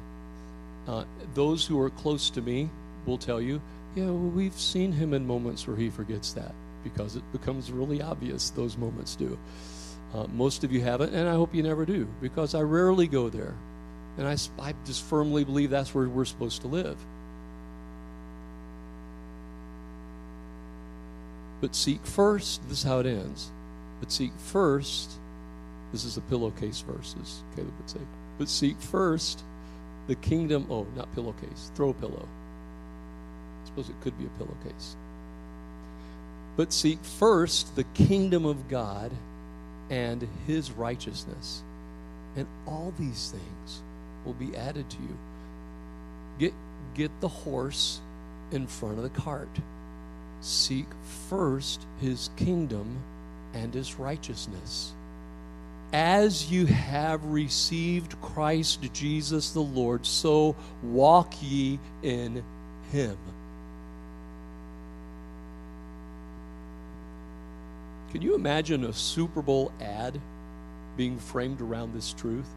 Uh, 0.88 1.04
those 1.34 1.66
who 1.66 1.80
are 1.80 1.90
close 1.90 2.30
to 2.30 2.42
me 2.42 2.70
will 3.06 3.18
tell 3.18 3.42
you, 3.42 3.62
yeah, 3.96 4.06
well, 4.06 4.18
we've 4.18 4.60
seen 4.60 4.92
him 4.92 5.14
in 5.14 5.26
moments 5.26 5.68
where 5.68 5.78
he 5.78 5.90
forgets 5.90 6.34
that 6.34 6.54
because 6.84 7.16
it 7.16 7.24
becomes 7.32 7.72
really 7.72 8.02
obvious 8.02 8.52
those 8.52 8.78
moments 8.78 9.16
do. 9.16 9.38
Uh, 10.14 10.28
most 10.28 10.64
of 10.64 10.72
you 10.72 10.82
haven't, 10.82 11.14
and 11.14 11.28
I 11.28 11.34
hope 11.34 11.56
you 11.56 11.64
never 11.64 11.86
do, 11.86 12.08
because 12.22 12.54
I 12.54 12.62
rarely 12.62 13.08
go 13.08 13.30
there. 13.30 13.54
And 14.18 14.28
I, 14.28 14.38
I 14.60 14.74
just 14.86 15.04
firmly 15.04 15.44
believe 15.44 15.70
that's 15.70 15.94
where 15.94 16.08
we're 16.08 16.26
supposed 16.26 16.62
to 16.62 16.68
live. 16.68 16.98
But 21.60 21.76
seek 21.76 22.06
first, 22.06 22.62
this 22.70 22.80
is 22.80 22.84
how 22.84 23.00
it 23.00 23.08
ends. 23.08 23.52
But 24.00 24.12
seek 24.12 24.32
first, 24.38 25.12
this 25.92 26.06
is 26.06 26.16
the 26.16 26.22
pillowcase 26.22 26.82
verses, 26.82 27.44
Caleb 27.56 27.74
would 27.78 27.90
say. 27.90 28.02
But 28.38 28.50
seek 28.50 28.80
first 28.80 29.44
the 30.08 30.16
kingdom, 30.16 30.68
oh, 30.70 30.86
not 30.96 31.14
pillowcase, 31.16 31.72
throw 31.76 31.94
pillow. 31.94 32.28
I 33.64 33.68
suppose 33.68 33.90
it 33.90 34.00
could 34.02 34.18
be 34.18 34.26
a 34.26 34.30
pillowcase. 34.38 34.96
But 36.58 36.72
seek 36.72 37.04
first 37.04 37.76
the 37.76 37.84
kingdom 37.96 38.46
of 38.46 38.70
God 38.70 39.12
and 39.90 40.28
his 40.48 40.72
righteousness. 40.72 41.64
And 42.36 42.48
all 42.68 42.94
these 42.98 43.32
things 43.32 43.82
will 44.26 44.34
be 44.34 44.56
added 44.56 44.90
to 44.90 44.98
you. 44.98 45.18
Get, 46.40 46.54
get 46.94 47.12
the 47.22 47.28
horse 47.28 48.00
in 48.52 48.68
front 48.68 48.98
of 48.98 49.04
the 49.04 49.22
cart. 49.22 49.50
Seek 50.42 50.88
first 51.30 51.86
his 52.00 52.30
kingdom 52.36 53.00
and 53.54 53.74
his 53.74 53.96
righteousness. 53.96 54.94
As 55.94 56.52
you 56.52 56.66
have 56.66 57.24
received 57.26 58.20
Christ 58.22 58.82
Jesus 58.94 59.52
the 59.52 59.62
Lord, 59.62 60.06
so 60.06 60.56
walk 60.84 61.34
ye 61.42 61.80
in 62.04 62.44
him. 62.92 63.18
Can 68.12 68.22
you 68.22 68.36
imagine 68.36 68.86
a 68.86 68.94
Super 68.94 69.42
Bowl 69.42 69.72
ad 69.82 70.20
being 70.96 71.20
framed 71.20 71.62
around 71.62 71.94
this 71.94 72.14
truth? 72.14 72.48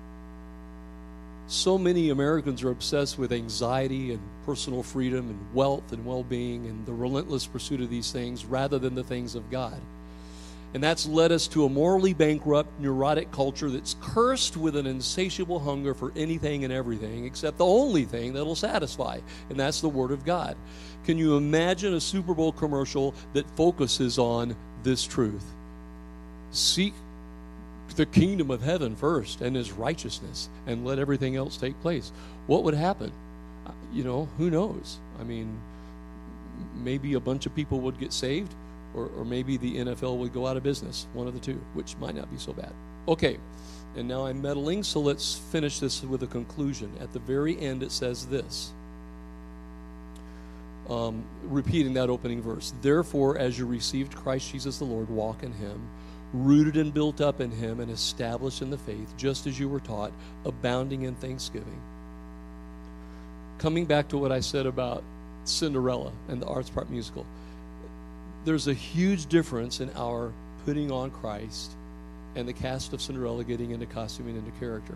So 1.49 1.79
many 1.79 2.11
Americans 2.11 2.63
are 2.63 2.71
obsessed 2.71 3.19
with 3.19 3.33
anxiety 3.33 4.13
and 4.13 4.21
personal 4.45 4.83
freedom 4.83 5.31
and 5.31 5.55
wealth 5.55 5.93
and 5.93 6.05
well 6.05 6.23
being 6.23 6.67
and 6.67 6.85
the 6.87 6.93
relentless 6.93 7.47
pursuit 7.47 7.81
of 7.81 7.91
these 7.91 8.13
things 8.13 8.45
rather 8.45 8.79
than 8.79 8.95
the 8.95 9.03
things 9.03 9.35
of 9.35 9.51
God. 9.51 9.81
And 10.75 10.83
that's 10.83 11.07
led 11.07 11.33
us 11.33 11.49
to 11.49 11.65
a 11.65 11.69
morally 11.69 12.13
bankrupt, 12.13 12.79
neurotic 12.79 13.33
culture 13.33 13.71
that's 13.71 13.97
cursed 14.03 14.57
with 14.57 14.77
an 14.77 14.87
insatiable 14.87 15.59
hunger 15.59 15.95
for 15.95 16.13
anything 16.15 16.65
and 16.65 16.73
everything 16.73 17.25
except 17.25 17.59
the 17.59 17.65
only 17.65 18.05
thing 18.05 18.35
that'll 18.35 18.55
satisfy, 18.55 19.21
and 19.49 19.59
that's 19.59 19.81
the 19.81 19.89
Word 19.89 20.11
of 20.11 20.25
God. 20.27 20.57
Can 21.05 21.17
you 21.17 21.37
imagine 21.39 21.95
a 21.95 22.01
Super 22.01 22.35
Bowl 22.35 22.53
commercial 22.53 23.15
that 23.33 23.49
focuses 23.57 24.19
on 24.19 24.55
this 24.83 25.05
truth? 25.07 25.45
Seek 26.51 26.93
the 27.97 28.07
kingdom 28.07 28.51
of 28.51 28.63
heaven 28.63 28.95
first 28.95 29.41
and 29.41 29.57
his 29.57 29.73
righteousness 29.73 30.49
and 30.67 30.85
let 30.85 30.99
everything 30.99 31.37
else 31.37 31.57
take 31.57 31.81
place. 31.81 32.13
What 32.47 32.63
would 32.65 32.75
happen? 32.75 33.11
Uh, 33.67 33.73
you 33.93 34.05
know, 34.05 34.29
who 34.37 34.51
knows? 34.51 34.99
I 35.19 35.25
mean, 35.25 35.59
maybe 36.77 37.15
a 37.15 37.21
bunch 37.21 37.47
of 37.47 37.55
people 37.55 37.81
would 37.81 37.99
get 37.99 38.13
saved, 38.13 38.55
or, 38.95 39.07
or 39.17 39.25
maybe 39.25 39.57
the 39.57 39.77
NFL 39.77 40.19
would 40.19 40.33
go 40.33 40.47
out 40.47 40.57
of 40.57 40.63
business. 40.63 41.07
One 41.13 41.27
of 41.27 41.35
the 41.35 41.41
two, 41.41 41.61
which 41.75 41.97
might 41.99 42.15
not 42.15 42.31
be 42.31 42.39
so 42.39 42.53
bad. 42.53 42.73
Okay, 43.07 43.39
and 43.97 44.07
now 44.07 44.27
I'm 44.27 44.41
meddling, 44.41 44.83
so 44.83 45.01
let's 45.01 45.37
finish 45.51 45.79
this 45.81 46.03
with 46.03 46.23
a 46.23 46.27
conclusion. 46.27 46.93
At 47.01 47.13
the 47.13 47.19
very 47.19 47.59
end, 47.59 47.83
it 47.83 47.93
says 47.93 48.27
this. 48.27 48.73
Um, 50.89 51.25
repeating 51.45 51.95
that 51.95 52.09
opening 52.09 52.41
verse. 52.41 52.73
Therefore, 52.81 53.39
as 53.39 53.59
you 53.59 53.67
received 53.67 54.15
Christ 54.15 54.53
Jesus 54.53 54.79
the 54.79 54.85
Lord, 54.85 55.11
walk 55.11 55.43
in 55.43 55.53
him 55.53 55.87
rooted 56.33 56.77
and 56.77 56.93
built 56.93 57.21
up 57.21 57.41
in 57.41 57.51
Him 57.51 57.81
and 57.81 57.91
established 57.91 58.63
in 58.63 58.71
the 58.71 58.79
faith, 58.79 59.15
just 59.17 59.47
as 59.47 59.59
you 59.59 59.69
were 59.69 59.81
taught, 59.81 60.13
abounding 60.45 61.03
in 61.03 61.15
thanksgiving. 61.15 61.81
Coming 63.59 63.87
back 63.87 64.09
to 64.09 64.19
what 64.19 64.31
I 64.31 64.41
said 64.41 64.67
about 64.67 65.03
Cinderella 65.45 66.13
and 66.29 66.41
the 66.41 66.47
Arts 66.47 66.71
Part 66.71 66.91
musical, 66.91 67.27
there's 68.49 68.69
a 68.69 68.75
huge 68.75 69.27
difference 69.27 69.81
in 69.81 69.91
our 69.97 70.33
putting 70.65 70.91
on 70.91 71.11
Christ 71.11 71.71
and 72.35 72.49
the 72.49 72.53
cast 72.53 72.93
of 72.93 73.01
Cinderella 73.01 73.45
getting 73.45 73.71
into 73.71 73.87
costume 73.87 74.29
and 74.29 74.39
into 74.39 74.51
character. 74.59 74.95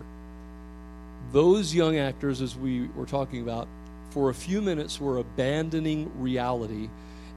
Those 1.31 1.73
young 1.73 1.97
actors, 1.97 2.41
as 2.41 2.55
we 2.55 2.87
were 2.95 3.05
talking 3.05 3.41
about, 3.41 3.67
for 4.09 4.29
a 4.29 4.33
few 4.33 4.61
minutes 4.61 4.99
were 4.99 5.17
abandoning 5.17 6.11
reality 6.19 6.89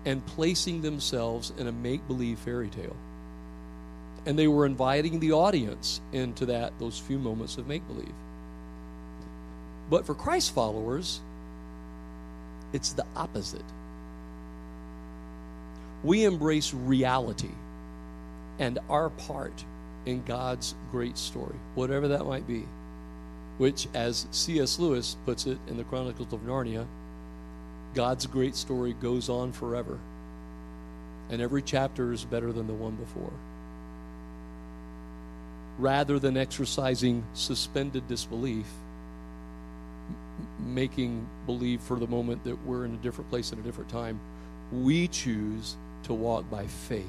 and 0.04 0.24
placing 0.26 0.82
themselves 0.82 1.52
in 1.58 1.66
a 1.66 1.72
make 1.72 2.06
believe 2.06 2.38
fairy 2.38 2.68
tale 2.68 2.96
and 4.26 4.36
they 4.36 4.48
were 4.48 4.66
inviting 4.66 5.20
the 5.20 5.32
audience 5.32 6.00
into 6.12 6.46
that 6.46 6.72
those 6.80 6.98
few 6.98 7.18
moments 7.18 7.56
of 7.56 7.66
make 7.68 7.86
believe. 7.86 8.12
But 9.88 10.04
for 10.04 10.14
Christ 10.14 10.52
followers, 10.52 11.20
it's 12.72 12.92
the 12.92 13.06
opposite. 13.14 13.64
We 16.06 16.24
embrace 16.24 16.72
reality 16.72 17.50
and 18.60 18.78
our 18.88 19.10
part 19.10 19.64
in 20.06 20.22
God's 20.22 20.74
great 20.92 21.18
story, 21.18 21.56
whatever 21.74 22.06
that 22.08 22.24
might 22.24 22.46
be, 22.46 22.64
which, 23.58 23.88
as 23.92 24.28
C.S. 24.30 24.78
Lewis 24.78 25.16
puts 25.26 25.46
it 25.46 25.58
in 25.66 25.76
the 25.76 25.82
Chronicles 25.84 26.32
of 26.32 26.40
Narnia, 26.46 26.86
God's 27.94 28.26
great 28.26 28.54
story 28.54 28.94
goes 28.94 29.28
on 29.28 29.50
forever. 29.50 29.98
And 31.28 31.42
every 31.42 31.60
chapter 31.60 32.12
is 32.12 32.24
better 32.24 32.52
than 32.52 32.68
the 32.68 32.74
one 32.74 32.94
before 32.94 33.32
rather 35.78 36.18
than 36.18 36.36
exercising 36.36 37.24
suspended 37.34 38.08
disbelief, 38.08 38.66
making 40.64 41.26
believe 41.44 41.80
for 41.82 41.98
the 41.98 42.06
moment 42.06 42.42
that 42.44 42.56
we're 42.64 42.84
in 42.84 42.94
a 42.94 42.98
different 42.98 43.28
place 43.30 43.52
at 43.52 43.58
a 43.58 43.62
different 43.62 43.90
time, 43.90 44.18
we 44.72 45.08
choose 45.08 45.76
to 46.06 46.14
walk 46.14 46.48
by 46.50 46.66
faith 46.66 47.04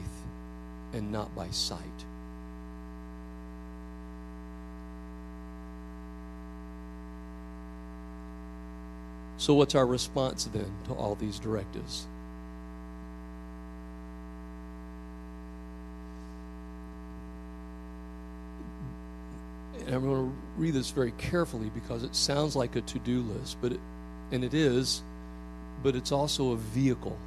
and 0.93 1.11
not 1.11 1.33
by 1.35 1.47
sight. 1.49 1.79
So, 9.37 9.53
what's 9.53 9.75
our 9.75 9.85
response 9.85 10.45
then 10.45 10.71
to 10.85 10.93
all 10.93 11.15
these 11.15 11.39
directives? 11.39 12.07
and 19.87 19.95
I'm 19.95 20.03
going 20.03 20.29
to 20.29 20.35
read 20.57 20.73
this 20.73 20.91
very 20.91 21.11
carefully 21.11 21.71
because 21.73 22.03
it 22.03 22.13
sounds 22.13 22.57
like 22.57 22.75
a 22.75 22.81
to-do 22.81 23.21
list, 23.21 23.57
but 23.61 23.71
it, 23.71 23.79
and 24.33 24.43
it 24.43 24.53
is, 24.53 25.01
but 25.81 25.95
it's 25.95 26.11
also 26.11 26.51
a 26.51 26.57
vehicle. 26.57 27.17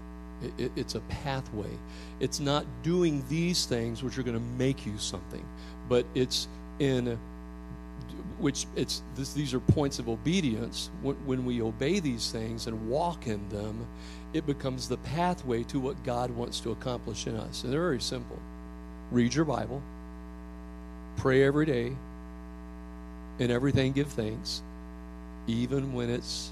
It, 0.42 0.52
it, 0.64 0.72
it's 0.76 0.94
a 0.94 1.00
pathway. 1.00 1.70
It's 2.20 2.40
not 2.40 2.64
doing 2.82 3.24
these 3.28 3.66
things 3.66 4.02
which 4.02 4.18
are 4.18 4.22
going 4.22 4.36
to 4.36 4.44
make 4.58 4.86
you 4.86 4.96
something, 4.98 5.44
but 5.88 6.04
it's 6.14 6.48
in 6.78 7.18
which 8.38 8.66
it's 8.74 9.02
this, 9.16 9.34
these 9.34 9.52
are 9.52 9.60
points 9.60 9.98
of 9.98 10.08
obedience. 10.08 10.90
When, 11.02 11.44
we 11.44 11.60
obey 11.62 12.00
these 12.00 12.30
things 12.30 12.66
and 12.66 12.88
walk 12.88 13.26
in 13.26 13.46
them, 13.50 13.86
it 14.32 14.46
becomes 14.46 14.88
the 14.88 14.96
pathway 14.98 15.62
to 15.64 15.78
what 15.78 16.02
God 16.04 16.30
wants 16.30 16.60
to 16.60 16.70
accomplish 16.70 17.26
in 17.26 17.36
us. 17.36 17.64
And 17.64 17.72
they're 17.72 17.80
very 17.80 18.00
simple. 18.00 18.38
Read 19.10 19.34
your 19.34 19.44
Bible. 19.44 19.82
Pray 21.16 21.44
every 21.44 21.66
day 21.66 21.92
in 23.38 23.50
everything, 23.50 23.92
give 23.92 24.08
thanks, 24.08 24.62
even 25.46 25.92
when 25.92 26.10
it's 26.10 26.50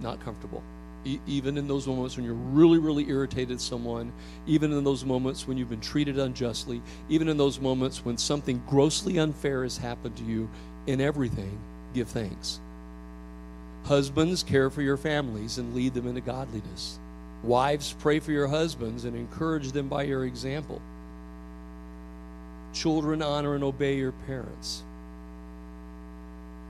not 0.00 0.20
comfortable. 0.20 0.62
Even 1.04 1.56
in 1.56 1.68
those 1.68 1.86
moments 1.86 2.16
when 2.16 2.26
you're 2.26 2.34
really, 2.34 2.78
really 2.78 3.08
irritated 3.08 3.60
someone, 3.60 4.12
even 4.46 4.72
in 4.72 4.84
those 4.84 5.04
moments 5.04 5.46
when 5.46 5.56
you've 5.56 5.70
been 5.70 5.80
treated 5.80 6.18
unjustly, 6.18 6.82
even 7.08 7.28
in 7.28 7.36
those 7.36 7.60
moments 7.60 8.04
when 8.04 8.18
something 8.18 8.62
grossly 8.68 9.18
unfair 9.18 9.62
has 9.62 9.78
happened 9.78 10.16
to 10.16 10.24
you, 10.24 10.48
in 10.86 11.00
everything, 11.00 11.58
give 11.94 12.08
thanks. 12.08 12.60
Husbands, 13.84 14.42
care 14.42 14.70
for 14.70 14.82
your 14.82 14.96
families 14.96 15.58
and 15.58 15.74
lead 15.74 15.94
them 15.94 16.06
into 16.06 16.20
godliness. 16.20 16.98
Wives, 17.42 17.94
pray 18.00 18.18
for 18.18 18.32
your 18.32 18.48
husbands 18.48 19.04
and 19.04 19.16
encourage 19.16 19.72
them 19.72 19.88
by 19.88 20.02
your 20.02 20.24
example. 20.24 20.82
Children, 22.74 23.22
honor 23.22 23.54
and 23.54 23.64
obey 23.64 23.96
your 23.96 24.12
parents. 24.26 24.82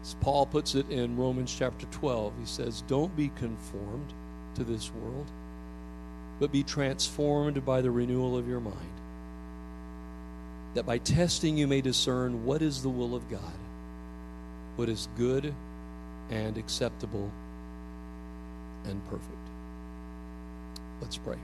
As 0.09 0.15
Paul 0.23 0.47
puts 0.47 0.75
it 0.75 0.89
in 0.89 1.19
Romans 1.19 1.55
chapter 1.55 1.85
12, 1.91 2.33
he 2.41 2.47
says, 2.47 2.83
Don't 2.89 3.15
be 3.15 3.29
conformed 3.37 4.15
to 4.55 4.65
this 4.65 4.91
world, 4.91 5.27
but 6.41 6.51
be 6.51 6.63
transformed 6.63 7.63
by 7.67 7.83
the 7.83 7.91
renewal 7.91 8.35
of 8.35 8.49
your 8.49 8.61
mind. 8.61 8.77
That 10.73 10.87
by 10.87 10.97
testing 10.97 11.59
you 11.59 11.67
may 11.67 11.83
discern 11.83 12.47
what 12.47 12.63
is 12.63 12.83
the 12.83 12.89
will 12.89 13.15
of 13.15 13.29
God, 13.29 13.53
what 14.77 14.89
is 14.89 15.11
good 15.19 15.53
and 16.31 16.57
acceptable 16.57 17.31
and 18.87 19.05
perfect. 19.11 19.37
Let's 21.03 21.19
pray. 21.19 21.37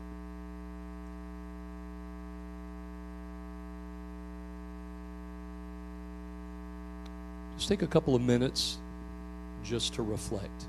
Just 7.64 7.70
take 7.70 7.80
a 7.80 7.86
couple 7.86 8.14
of 8.14 8.20
minutes 8.20 8.76
just 9.64 9.94
to 9.94 10.02
reflect. 10.02 10.66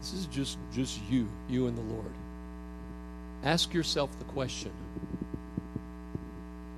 This 0.00 0.14
is 0.14 0.24
just 0.24 0.56
just 0.72 0.98
you, 1.10 1.28
you 1.46 1.66
and 1.66 1.76
the 1.76 1.82
Lord. 1.94 2.14
Ask 3.44 3.74
yourself 3.74 4.08
the 4.18 4.24
question, 4.24 4.70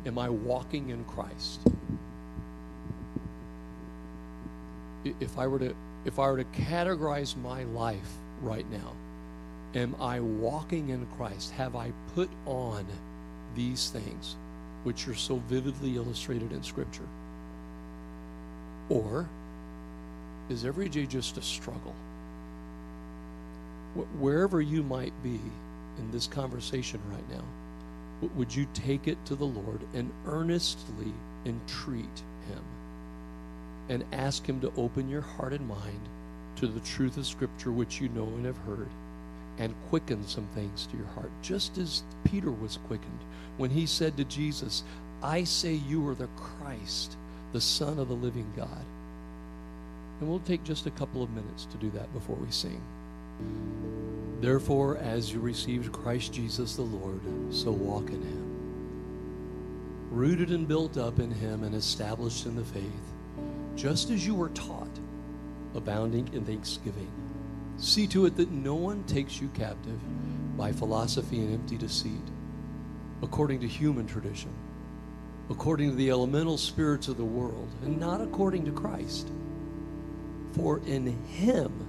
am 0.07 0.19
I 0.19 0.29
walking 0.29 0.91
in 0.91 1.05
Christ? 1.05 1.61
If 5.05 5.39
I 5.39 5.47
were 5.47 5.61
to 5.61 5.73
if 6.05 6.19
I 6.19 6.29
were 6.29 6.39
to 6.39 6.61
categorize 6.61 7.37
my 7.37 7.63
life 7.63 8.17
right 8.41 8.69
now, 8.73 8.93
am 9.77 9.95
I 10.01 10.19
walking 10.19 10.89
in 10.89 11.07
Christ? 11.17 11.53
Have 11.53 11.77
I 11.77 11.93
put 12.17 12.29
on 12.45 12.85
these 13.55 13.89
things 13.89 14.35
which 14.83 15.07
are 15.07 15.15
so 15.15 15.37
vividly 15.47 15.95
illustrated 15.95 16.51
in 16.51 16.65
Scripture? 16.65 17.07
Or 18.89 19.29
is 20.49 20.65
every 20.65 20.89
day 20.89 21.07
just 21.07 21.37
a 21.37 21.43
struggle? 21.43 21.95
Wherever 24.19 24.61
you 24.61 24.83
might 24.83 25.13
be 25.23 25.41
in 25.99 26.11
this 26.11 26.27
conversation 26.27 27.01
right 27.11 27.31
now, 27.31 27.45
would 28.37 28.55
you 28.55 28.67
take 28.73 29.09
it 29.09 29.19
to 29.27 29.35
the 29.35 29.45
Lord 29.45 29.81
and 29.95 30.11
earnestly 30.27 31.13
entreat 31.45 32.23
Him 32.49 32.63
and 33.89 34.05
ask 34.13 34.47
Him 34.47 34.61
to 34.61 34.73
open 34.77 35.09
your 35.09 35.21
heart 35.21 35.53
and 35.53 35.69
mind 35.69 36.01
to 36.57 36.67
the 36.67 36.81
truth 36.81 37.17
of 37.17 37.27
Scripture 37.27 37.73
which 37.73 38.01
you 38.01 38.09
know 38.11 38.25
and 38.25 38.47
have 38.47 38.59
heard 38.59 38.89
and 39.59 39.75
quicken 39.89 40.27
some 40.27 40.47
things 40.55 40.87
to 40.87 40.97
your 40.97 41.07
heart, 41.09 41.31
just 41.43 41.79
as 41.79 42.03
Peter 42.25 42.51
was 42.51 42.79
quickened 42.87 43.19
when 43.59 43.71
he 43.71 43.87
said 43.87 44.17
to 44.17 44.25
Jesus, 44.25 44.83
I 45.23 45.45
say 45.45 45.75
you 45.75 46.07
are 46.09 46.15
the 46.15 46.29
Christ, 46.37 47.17
the 47.53 47.61
Son 47.61 47.99
of 47.99 48.09
the 48.09 48.15
living 48.15 48.51
God. 48.57 48.85
And 50.21 50.29
we'll 50.29 50.41
take 50.41 50.65
just 50.65 50.87
a 50.87 50.91
couple 50.91 51.23
of 51.23 51.31
minutes 51.31 51.67
to 51.67 51.77
do 51.77 51.91
that 51.91 52.13
before 52.15 52.37
we 52.37 52.51
sing. 52.51 52.81
Therefore, 54.41 54.97
as 54.99 55.33
you 55.33 55.41
received 55.41 55.93
Christ 55.93 56.33
Jesus 56.33 56.77
the 56.77 56.83
Lord, 56.83 57.21
so 57.51 57.71
walk 57.71 58.09
in 58.09 58.23
him. 58.23 60.09
Rooted 60.11 60.51
and 60.51 60.67
built 60.67 60.97
up 60.97 61.19
in 61.21 61.31
him 61.31 61.63
and 61.63 61.75
established 61.75 62.47
in 62.47 62.57
the 62.57 62.65
faith, 62.65 62.85
just 63.77 64.11
as 64.11 64.27
you 64.27 64.35
were 64.35 64.51
taught, 64.51 64.91
abounding 65.75 66.29
in 66.33 66.45
thanksgiving. 66.45 67.11
See 67.79 68.07
to 68.09 68.27
it 68.27 68.37
that 68.37 68.51
no 68.51 68.75
one 68.75 69.05
takes 69.05 69.41
you 69.41 69.49
captive 69.55 69.99
by 70.57 70.73
philosophy 70.73 71.39
and 71.39 71.55
empty 71.55 71.77
deceit, 71.77 72.13
according 73.23 73.61
to 73.61 73.67
human 73.67 74.07
tradition, 74.07 74.53
according 75.53 75.91
to 75.91 75.97
the 75.97 76.11
elemental 76.11 76.57
spirits 76.57 77.07
of 77.09 77.17
the 77.17 77.25
world, 77.25 77.69
and 77.83 78.01
not 78.01 78.21
according 78.21 78.65
to 78.65 78.73
Christ. 78.73 79.29
For 80.55 80.81
in 80.87 81.07
him 81.27 81.87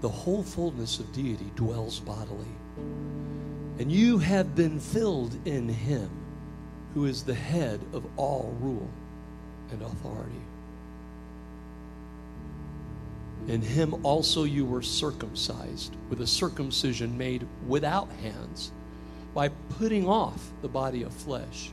the 0.00 0.08
whole 0.08 0.42
fullness 0.42 1.00
of 1.00 1.12
deity 1.12 1.50
dwells 1.56 2.00
bodily. 2.00 2.48
And 3.78 3.90
you 3.90 4.18
have 4.18 4.54
been 4.54 4.78
filled 4.78 5.34
in 5.46 5.68
him, 5.68 6.10
who 6.94 7.06
is 7.06 7.22
the 7.22 7.34
head 7.34 7.80
of 7.92 8.06
all 8.16 8.54
rule 8.60 8.88
and 9.72 9.82
authority. 9.82 10.42
In 13.48 13.62
him 13.62 14.04
also 14.04 14.44
you 14.44 14.64
were 14.66 14.82
circumcised 14.82 15.96
with 16.10 16.20
a 16.20 16.26
circumcision 16.26 17.16
made 17.16 17.46
without 17.66 18.10
hands, 18.22 18.70
by 19.32 19.48
putting 19.78 20.06
off 20.06 20.50
the 20.60 20.68
body 20.68 21.02
of 21.02 21.12
flesh, 21.12 21.72